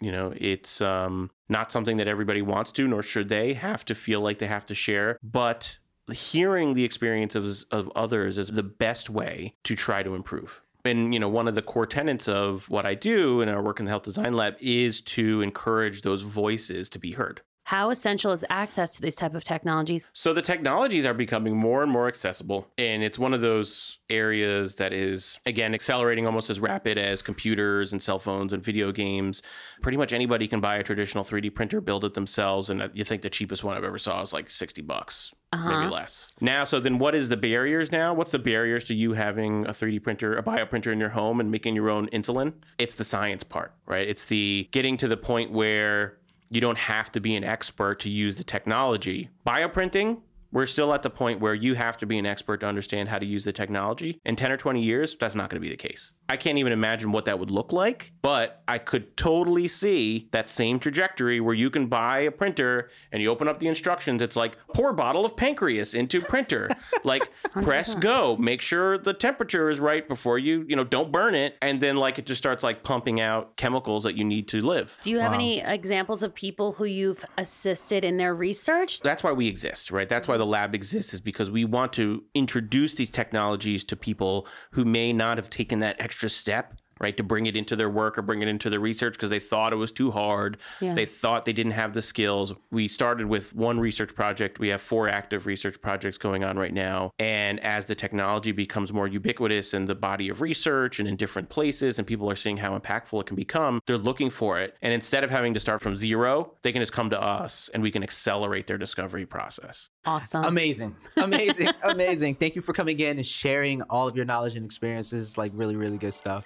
You 0.00 0.12
know, 0.12 0.32
it's 0.36 0.80
um, 0.80 1.30
not 1.48 1.70
something 1.70 1.98
that 1.98 2.08
everybody 2.08 2.40
wants 2.40 2.72
to, 2.72 2.88
nor 2.88 3.02
should 3.02 3.28
they 3.28 3.54
have 3.54 3.84
to 3.86 3.94
feel 3.94 4.20
like 4.20 4.38
they 4.38 4.46
have 4.46 4.66
to 4.66 4.74
share. 4.74 5.18
But 5.22 5.78
hearing 6.12 6.74
the 6.74 6.84
experiences 6.84 7.64
of, 7.70 7.90
others 7.96 8.38
is 8.38 8.48
the 8.48 8.62
best 8.62 9.08
way 9.08 9.54
to 9.64 9.74
try 9.74 10.02
to 10.02 10.14
improve. 10.14 10.60
And 10.84 11.14
you 11.14 11.20
know, 11.20 11.28
one 11.28 11.48
of 11.48 11.54
the 11.54 11.62
core 11.62 11.86
tenets 11.86 12.28
of 12.28 12.68
what 12.68 12.84
I 12.84 12.94
do 12.94 13.40
in 13.40 13.48
our 13.48 13.62
work 13.62 13.80
in 13.80 13.86
the 13.86 13.90
health 13.90 14.02
design 14.02 14.34
lab 14.34 14.56
is 14.60 15.00
to 15.02 15.40
encourage 15.40 16.02
those 16.02 16.22
voices 16.22 16.88
to 16.90 16.98
be 16.98 17.12
heard. 17.12 17.40
How 17.64 17.88
essential 17.88 18.32
is 18.32 18.44
access 18.50 18.94
to 18.96 19.02
these 19.02 19.16
type 19.16 19.34
of 19.34 19.42
technologies? 19.42 20.04
So 20.12 20.34
the 20.34 20.42
technologies 20.42 21.06
are 21.06 21.14
becoming 21.14 21.56
more 21.56 21.82
and 21.82 21.90
more 21.90 22.08
accessible, 22.08 22.68
and 22.76 23.02
it's 23.02 23.18
one 23.18 23.32
of 23.32 23.40
those 23.40 23.98
areas 24.10 24.76
that 24.76 24.92
is 24.92 25.40
again 25.46 25.74
accelerating 25.74 26.26
almost 26.26 26.50
as 26.50 26.60
rapid 26.60 26.98
as 26.98 27.22
computers 27.22 27.90
and 27.92 28.02
cell 28.02 28.18
phones 28.18 28.52
and 28.52 28.62
video 28.62 28.92
games. 28.92 29.42
Pretty 29.80 29.96
much 29.96 30.12
anybody 30.12 30.46
can 30.46 30.60
buy 30.60 30.76
a 30.76 30.82
traditional 30.82 31.24
3D 31.24 31.54
printer, 31.54 31.80
build 31.80 32.04
it 32.04 32.12
themselves, 32.12 32.68
and 32.68 32.90
you 32.92 33.02
think 33.02 33.22
the 33.22 33.30
cheapest 33.30 33.64
one 33.64 33.74
I've 33.76 33.84
ever 33.84 33.98
saw 33.98 34.20
is 34.20 34.34
like 34.34 34.50
60 34.50 34.82
bucks. 34.82 35.32
Uh-huh. 35.54 35.70
Maybe 35.70 35.90
less. 35.90 36.34
Now, 36.40 36.64
so 36.64 36.80
then 36.80 36.98
what 36.98 37.14
is 37.14 37.28
the 37.28 37.36
barriers 37.36 37.92
now? 37.92 38.12
What's 38.12 38.32
the 38.32 38.40
barriers 38.40 38.84
to 38.84 38.94
you 38.94 39.12
having 39.12 39.64
a 39.66 39.70
3D 39.70 40.02
printer, 40.02 40.36
a 40.36 40.42
bioprinter 40.42 40.92
in 40.92 40.98
your 40.98 41.10
home 41.10 41.40
and 41.40 41.50
making 41.50 41.76
your 41.76 41.88
own 41.88 42.08
insulin? 42.08 42.54
It's 42.76 42.96
the 42.96 43.04
science 43.04 43.44
part, 43.44 43.72
right? 43.86 44.06
It's 44.06 44.26
the 44.26 44.68
getting 44.72 44.96
to 44.98 45.08
the 45.08 45.16
point 45.16 45.52
where 45.52 46.18
you 46.54 46.60
don't 46.60 46.78
have 46.78 47.10
to 47.12 47.20
be 47.20 47.34
an 47.34 47.44
expert 47.44 47.98
to 48.00 48.08
use 48.08 48.36
the 48.36 48.44
technology. 48.44 49.28
Bioprinting, 49.46 50.20
we're 50.54 50.66
still 50.66 50.94
at 50.94 51.02
the 51.02 51.10
point 51.10 51.40
where 51.40 51.52
you 51.52 51.74
have 51.74 51.98
to 51.98 52.06
be 52.06 52.16
an 52.16 52.24
expert 52.24 52.60
to 52.60 52.66
understand 52.66 53.08
how 53.08 53.18
to 53.18 53.26
use 53.26 53.44
the 53.44 53.52
technology. 53.52 54.20
In 54.24 54.36
10 54.36 54.52
or 54.52 54.56
20 54.56 54.80
years, 54.80 55.16
that's 55.18 55.34
not 55.34 55.50
going 55.50 55.60
to 55.60 55.66
be 55.66 55.68
the 55.68 55.76
case. 55.76 56.12
I 56.28 56.36
can't 56.36 56.58
even 56.58 56.72
imagine 56.72 57.12
what 57.12 57.24
that 57.26 57.38
would 57.38 57.50
look 57.50 57.72
like, 57.72 58.12
but 58.22 58.62
I 58.66 58.78
could 58.78 59.16
totally 59.16 59.68
see 59.68 60.28
that 60.30 60.48
same 60.48 60.78
trajectory 60.78 61.40
where 61.40 61.54
you 61.54 61.70
can 61.70 61.88
buy 61.88 62.20
a 62.20 62.30
printer 62.30 62.88
and 63.12 63.20
you 63.20 63.30
open 63.30 63.48
up 63.48 63.58
the 63.58 63.66
instructions. 63.66 64.22
It's 64.22 64.36
like 64.36 64.56
pour 64.72 64.92
bottle 64.92 65.26
of 65.26 65.36
pancreas 65.36 65.92
into 65.92 66.20
printer, 66.20 66.70
like 67.04 67.30
press 67.52 67.94
go, 67.96 68.36
make 68.36 68.60
sure 68.60 68.96
the 68.96 69.12
temperature 69.12 69.68
is 69.68 69.80
right 69.80 70.06
before 70.08 70.38
you, 70.38 70.64
you 70.68 70.76
know, 70.76 70.84
don't 70.84 71.10
burn 71.12 71.34
it. 71.34 71.56
And 71.60 71.80
then 71.80 71.96
like 71.96 72.18
it 72.18 72.26
just 72.26 72.38
starts 72.38 72.62
like 72.62 72.84
pumping 72.84 73.20
out 73.20 73.56
chemicals 73.56 74.04
that 74.04 74.16
you 74.16 74.24
need 74.24 74.48
to 74.48 74.60
live. 74.60 74.96
Do 75.02 75.10
you 75.10 75.18
have 75.18 75.32
any 75.32 75.60
examples 75.60 76.22
of 76.22 76.32
people 76.32 76.72
who 76.72 76.84
you've 76.84 77.24
assisted 77.36 78.04
in 78.04 78.18
their 78.18 78.34
research? 78.34 79.00
That's 79.00 79.22
why 79.22 79.32
we 79.32 79.48
exist, 79.48 79.90
right? 79.90 80.08
That's 80.08 80.28
why 80.28 80.38
the 80.38 80.43
lab 80.44 80.74
exists 80.74 81.14
is 81.14 81.20
because 81.20 81.50
we 81.50 81.64
want 81.64 81.92
to 81.94 82.24
introduce 82.34 82.94
these 82.94 83.10
technologies 83.10 83.84
to 83.84 83.96
people 83.96 84.46
who 84.72 84.84
may 84.84 85.12
not 85.12 85.38
have 85.38 85.50
taken 85.50 85.78
that 85.80 85.96
extra 86.00 86.28
step 86.28 86.74
right 87.00 87.16
to 87.16 87.22
bring 87.22 87.46
it 87.46 87.56
into 87.56 87.76
their 87.76 87.90
work 87.90 88.16
or 88.18 88.22
bring 88.22 88.42
it 88.42 88.48
into 88.48 88.70
their 88.70 88.80
research 88.80 89.14
because 89.14 89.30
they 89.30 89.40
thought 89.40 89.72
it 89.72 89.76
was 89.76 89.92
too 89.92 90.10
hard 90.10 90.56
Yeah. 90.80 90.94
they 90.94 91.06
thought 91.06 91.44
they 91.44 91.52
didn't 91.52 91.72
have 91.72 91.92
the 91.94 92.02
skills 92.02 92.52
we 92.70 92.88
started 92.88 93.26
with 93.26 93.54
one 93.54 93.80
research 93.80 94.14
project 94.14 94.58
we 94.58 94.68
have 94.68 94.80
four 94.80 95.08
active 95.08 95.46
research 95.46 95.80
projects 95.80 96.18
going 96.18 96.44
on 96.44 96.56
right 96.58 96.72
now 96.72 97.10
and 97.18 97.58
as 97.60 97.86
the 97.86 97.94
technology 97.94 98.52
becomes 98.52 98.92
more 98.92 99.08
ubiquitous 99.08 99.74
in 99.74 99.84
the 99.86 99.94
body 99.94 100.28
of 100.28 100.40
research 100.40 100.98
and 101.00 101.08
in 101.08 101.16
different 101.16 101.48
places 101.48 101.98
and 101.98 102.06
people 102.06 102.30
are 102.30 102.36
seeing 102.36 102.56
how 102.56 102.78
impactful 102.78 103.20
it 103.20 103.26
can 103.26 103.36
become 103.36 103.80
they're 103.86 103.98
looking 103.98 104.30
for 104.30 104.60
it 104.60 104.76
and 104.82 104.92
instead 104.92 105.24
of 105.24 105.30
having 105.30 105.54
to 105.54 105.60
start 105.60 105.80
from 105.82 105.96
zero 105.96 106.52
they 106.62 106.72
can 106.72 106.80
just 106.82 106.92
come 106.92 107.10
to 107.10 107.20
us 107.20 107.68
and 107.74 107.82
we 107.82 107.90
can 107.90 108.02
accelerate 108.02 108.66
their 108.66 108.78
discovery 108.78 109.26
process 109.26 109.88
Awesome. 110.06 110.44
Amazing. 110.44 110.94
Amazing. 111.16 111.68
Amazing. 111.82 112.34
Thank 112.34 112.54
you 112.56 112.60
for 112.60 112.74
coming 112.74 113.00
in 113.00 113.16
and 113.16 113.24
sharing 113.24 113.80
all 113.82 114.06
of 114.06 114.14
your 114.14 114.26
knowledge 114.26 114.54
and 114.54 114.62
experiences. 114.66 115.38
Like, 115.38 115.50
really, 115.54 115.76
really 115.76 115.96
good 115.96 116.12
stuff. 116.12 116.44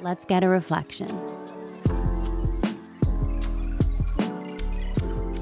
Let's 0.00 0.24
get 0.24 0.42
a 0.42 0.48
reflection. 0.48 1.06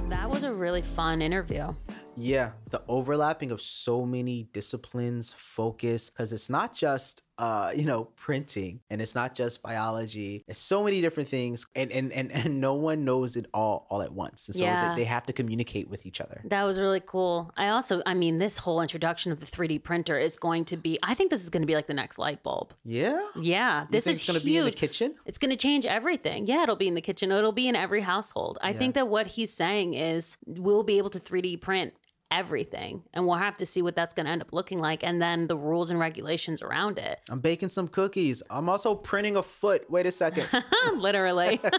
That 0.08 0.28
was 0.28 0.42
a 0.42 0.52
really 0.52 0.82
fun 0.82 1.22
interview. 1.22 1.74
Yeah, 2.16 2.50
the 2.68 2.82
overlapping 2.88 3.50
of 3.50 3.62
so 3.62 4.04
many 4.04 4.48
disciplines, 4.52 5.34
focus, 5.38 6.10
because 6.10 6.32
it's 6.34 6.50
not 6.50 6.74
just 6.74 7.22
uh, 7.42 7.72
you 7.74 7.85
know, 7.85 8.05
printing 8.14 8.78
and 8.88 9.00
it's 9.02 9.16
not 9.16 9.35
just 9.35 9.62
biology. 9.62 10.44
It's 10.46 10.61
so 10.61 10.85
many 10.85 11.00
different 11.00 11.28
things 11.28 11.66
and 11.74 11.90
and 11.90 12.12
and, 12.12 12.31
and 12.40 12.61
no 12.61 12.74
one 12.74 13.05
knows 13.05 13.35
it 13.37 13.46
all 13.52 13.87
all 13.90 14.00
at 14.00 14.12
once. 14.12 14.46
And 14.46 14.55
so 14.55 14.64
Yeah. 14.64 14.90
they, 14.90 15.00
they 15.02 15.05
have 15.05 15.26
to 15.26 15.33
communicate 15.33 15.90
with 15.90 16.07
each 16.07 16.20
other. 16.20 16.40
That 16.44 16.62
was 16.62 16.78
really 16.78 17.02
cool. 17.05 17.50
I 17.57 17.68
also, 17.68 18.00
I 18.07 18.14
mean, 18.14 18.37
this 18.37 18.59
whole 18.59 18.81
introduction 18.81 19.33
of 19.33 19.40
the 19.40 19.46
3D 19.46 19.83
printer 19.83 20.16
is 20.16 20.37
going 20.37 20.64
to 20.66 20.76
be, 20.76 21.00
I 21.02 21.14
think 21.14 21.31
this 21.33 21.42
is 21.42 21.50
going 21.50 21.62
to 21.62 21.66
be 21.66 21.74
like 21.74 21.88
the 21.88 21.94
next 21.94 22.16
light 22.16 22.44
bulb. 22.44 22.74
Yeah. 22.85 23.20
Yeah, 23.40 23.87
this 23.90 24.07
is 24.07 24.24
gonna 24.24 24.38
be 24.40 24.57
in 24.57 24.64
the 24.64 24.70
kitchen. 24.70 25.16
It's 25.26 25.38
going 25.38 25.50
to 25.50 25.57
change 25.57 25.85
everything. 25.85 26.46
Yeah, 26.46 26.62
it'll 26.62 26.76
be 26.76 26.87
in 26.87 26.94
the 26.94 27.00
kitchen. 27.00 27.33
It'll 27.33 27.50
be 27.50 27.66
in 27.66 27.74
every 27.74 28.02
household. 28.02 28.59
I 28.62 28.72
think 28.72 28.94
that 28.94 29.09
what 29.09 29.26
he's 29.26 29.52
saying 29.52 29.94
is 29.94 30.37
we'll 30.46 30.85
be 30.85 30.98
able 30.98 31.11
to 31.11 31.18
3D 31.18 31.61
print 31.61 31.92
everything 32.33 33.03
and 33.12 33.27
we'll 33.27 33.37
have 33.37 33.57
to 33.59 33.66
see 33.66 33.83
what 33.83 33.95
that's 33.95 34.14
going 34.14 34.27
to 34.27 34.33
end 34.33 34.42
up 34.42 34.53
looking 34.53 34.81
like 34.81 35.05
and 35.05 35.21
then 35.21 35.47
the 35.47 35.57
rules 35.57 35.90
and 35.90 36.01
regulations 36.01 36.62
around 36.62 36.99
it. 36.99 37.21
I'm 37.31 37.40
baking 37.40 37.71
some 37.71 37.88
cookies. 37.88 38.42
I'm 38.51 38.68
also 38.68 38.95
printing 38.95 39.37
a 39.37 39.42
foot. 39.42 39.88
Wait 39.90 40.07
a 40.07 40.11
second. 40.11 40.49
Literally. 40.95 41.61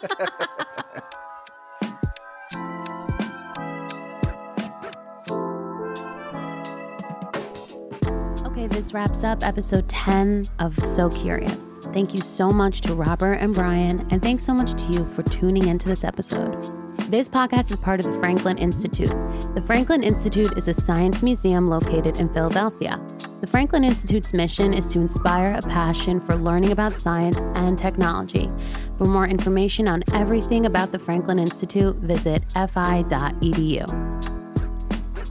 Okay, 8.45 8.67
this 8.67 8.93
wraps 8.93 9.23
up 9.23 9.43
episode 9.43 9.89
10 9.89 10.47
of 10.59 10.77
So 10.85 11.09
Curious. 11.09 11.81
Thank 11.91 12.13
you 12.13 12.21
so 12.21 12.49
much 12.51 12.81
to 12.81 12.93
Robert 12.93 13.33
and 13.33 13.53
Brian, 13.53 14.07
and 14.09 14.21
thanks 14.21 14.45
so 14.45 14.53
much 14.53 14.73
to 14.85 14.93
you 14.93 15.05
for 15.05 15.23
tuning 15.23 15.67
into 15.67 15.89
this 15.89 16.03
episode. 16.03 16.82
This 17.09 17.27
podcast 17.27 17.69
is 17.69 17.77
part 17.77 17.99
of 17.99 18.05
the 18.05 18.17
Franklin 18.19 18.57
Institute. 18.57 19.13
The 19.55 19.61
Franklin 19.61 20.03
Institute 20.03 20.57
is 20.57 20.67
a 20.67 20.73
science 20.73 21.21
museum 21.21 21.69
located 21.69 22.17
in 22.17 22.29
Philadelphia. 22.29 22.99
The 23.41 23.47
Franklin 23.47 23.83
Institute's 23.83 24.33
mission 24.33 24.73
is 24.73 24.87
to 24.93 24.99
inspire 24.99 25.53
a 25.53 25.61
passion 25.61 26.21
for 26.21 26.35
learning 26.35 26.71
about 26.71 26.95
science 26.95 27.41
and 27.55 27.77
technology. 27.77 28.49
For 28.97 29.05
more 29.05 29.27
information 29.27 29.87
on 29.87 30.03
everything 30.13 30.65
about 30.65 30.91
the 30.91 30.99
Franklin 30.99 31.39
Institute, 31.39 31.97
visit 31.97 32.43
fi.edu. 32.53 33.85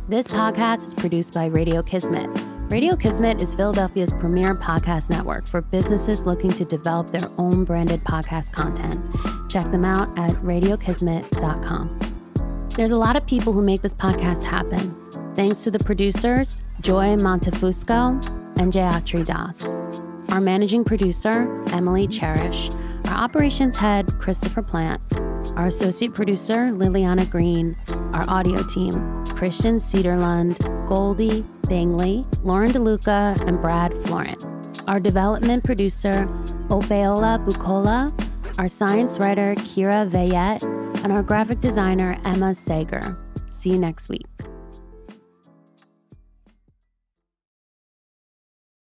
This 0.09 0.29
podcast 0.29 0.87
is 0.87 0.95
produced 0.95 1.33
by 1.33 1.47
Radio 1.47 1.83
Kismet. 1.83 2.29
Radio 2.73 2.97
Kismet 2.97 3.43
is 3.43 3.53
Philadelphia's 3.53 4.15
premier 4.15 4.55
podcast 4.55 5.11
network 5.11 5.47
for 5.47 5.61
businesses 5.61 6.23
looking 6.23 6.51
to 6.53 6.65
develop 6.65 7.11
their 7.11 7.31
own 7.37 7.65
branded 7.65 8.03
podcast 8.03 8.53
content. 8.53 8.99
Check 9.51 9.71
them 9.71 9.85
out 9.85 10.09
at 10.19 10.31
radiokismet.com. 10.37 12.71
There's 12.75 12.93
a 12.93 12.97
lot 12.97 13.15
of 13.15 13.27
people 13.27 13.53
who 13.53 13.61
make 13.61 13.83
this 13.83 13.93
podcast 13.93 14.43
happen. 14.43 14.97
Thanks 15.37 15.65
to 15.65 15.71
the 15.71 15.81
producers, 15.81 16.63
Joy 16.81 17.17
Montefusco 17.17 18.25
and 18.59 18.73
Jayatri 18.73 19.27
Das. 19.27 19.63
Our 20.31 20.41
managing 20.41 20.85
producer, 20.85 21.63
Emily 21.75 22.07
Cherish. 22.07 22.71
Our 23.05 23.17
operations 23.17 23.77
head, 23.77 24.19
Christopher 24.19 24.63
Plant. 24.63 25.03
Our 25.57 25.67
associate 25.67 26.15
producer, 26.15 26.71
Liliana 26.73 27.29
Green. 27.29 27.77
Our 28.12 28.25
audio 28.29 28.62
team, 28.62 29.25
Christian 29.27 29.77
Cedarlund, 29.77 30.59
Goldie 30.87 31.45
Bangley, 31.62 32.27
Lauren 32.45 32.73
DeLuca, 32.73 33.41
and 33.47 33.61
Brad 33.61 33.93
Florent. 34.05 34.45
Our 34.88 35.01
development 35.01 35.65
producer, 35.65 36.27
Obeola 36.69 37.45
Bukola. 37.45 38.12
Our 38.59 38.69
science 38.69 39.19
writer, 39.19 39.55
Kira 39.57 40.09
Vayette. 40.09 40.62
And 41.05 41.12
our 41.12 41.23
graphic 41.23 41.61
designer, 41.61 42.17
Emma 42.25 42.55
Sager. 42.55 43.17
See 43.51 43.71
you 43.71 43.79
next 43.79 44.09
week. 44.09 44.27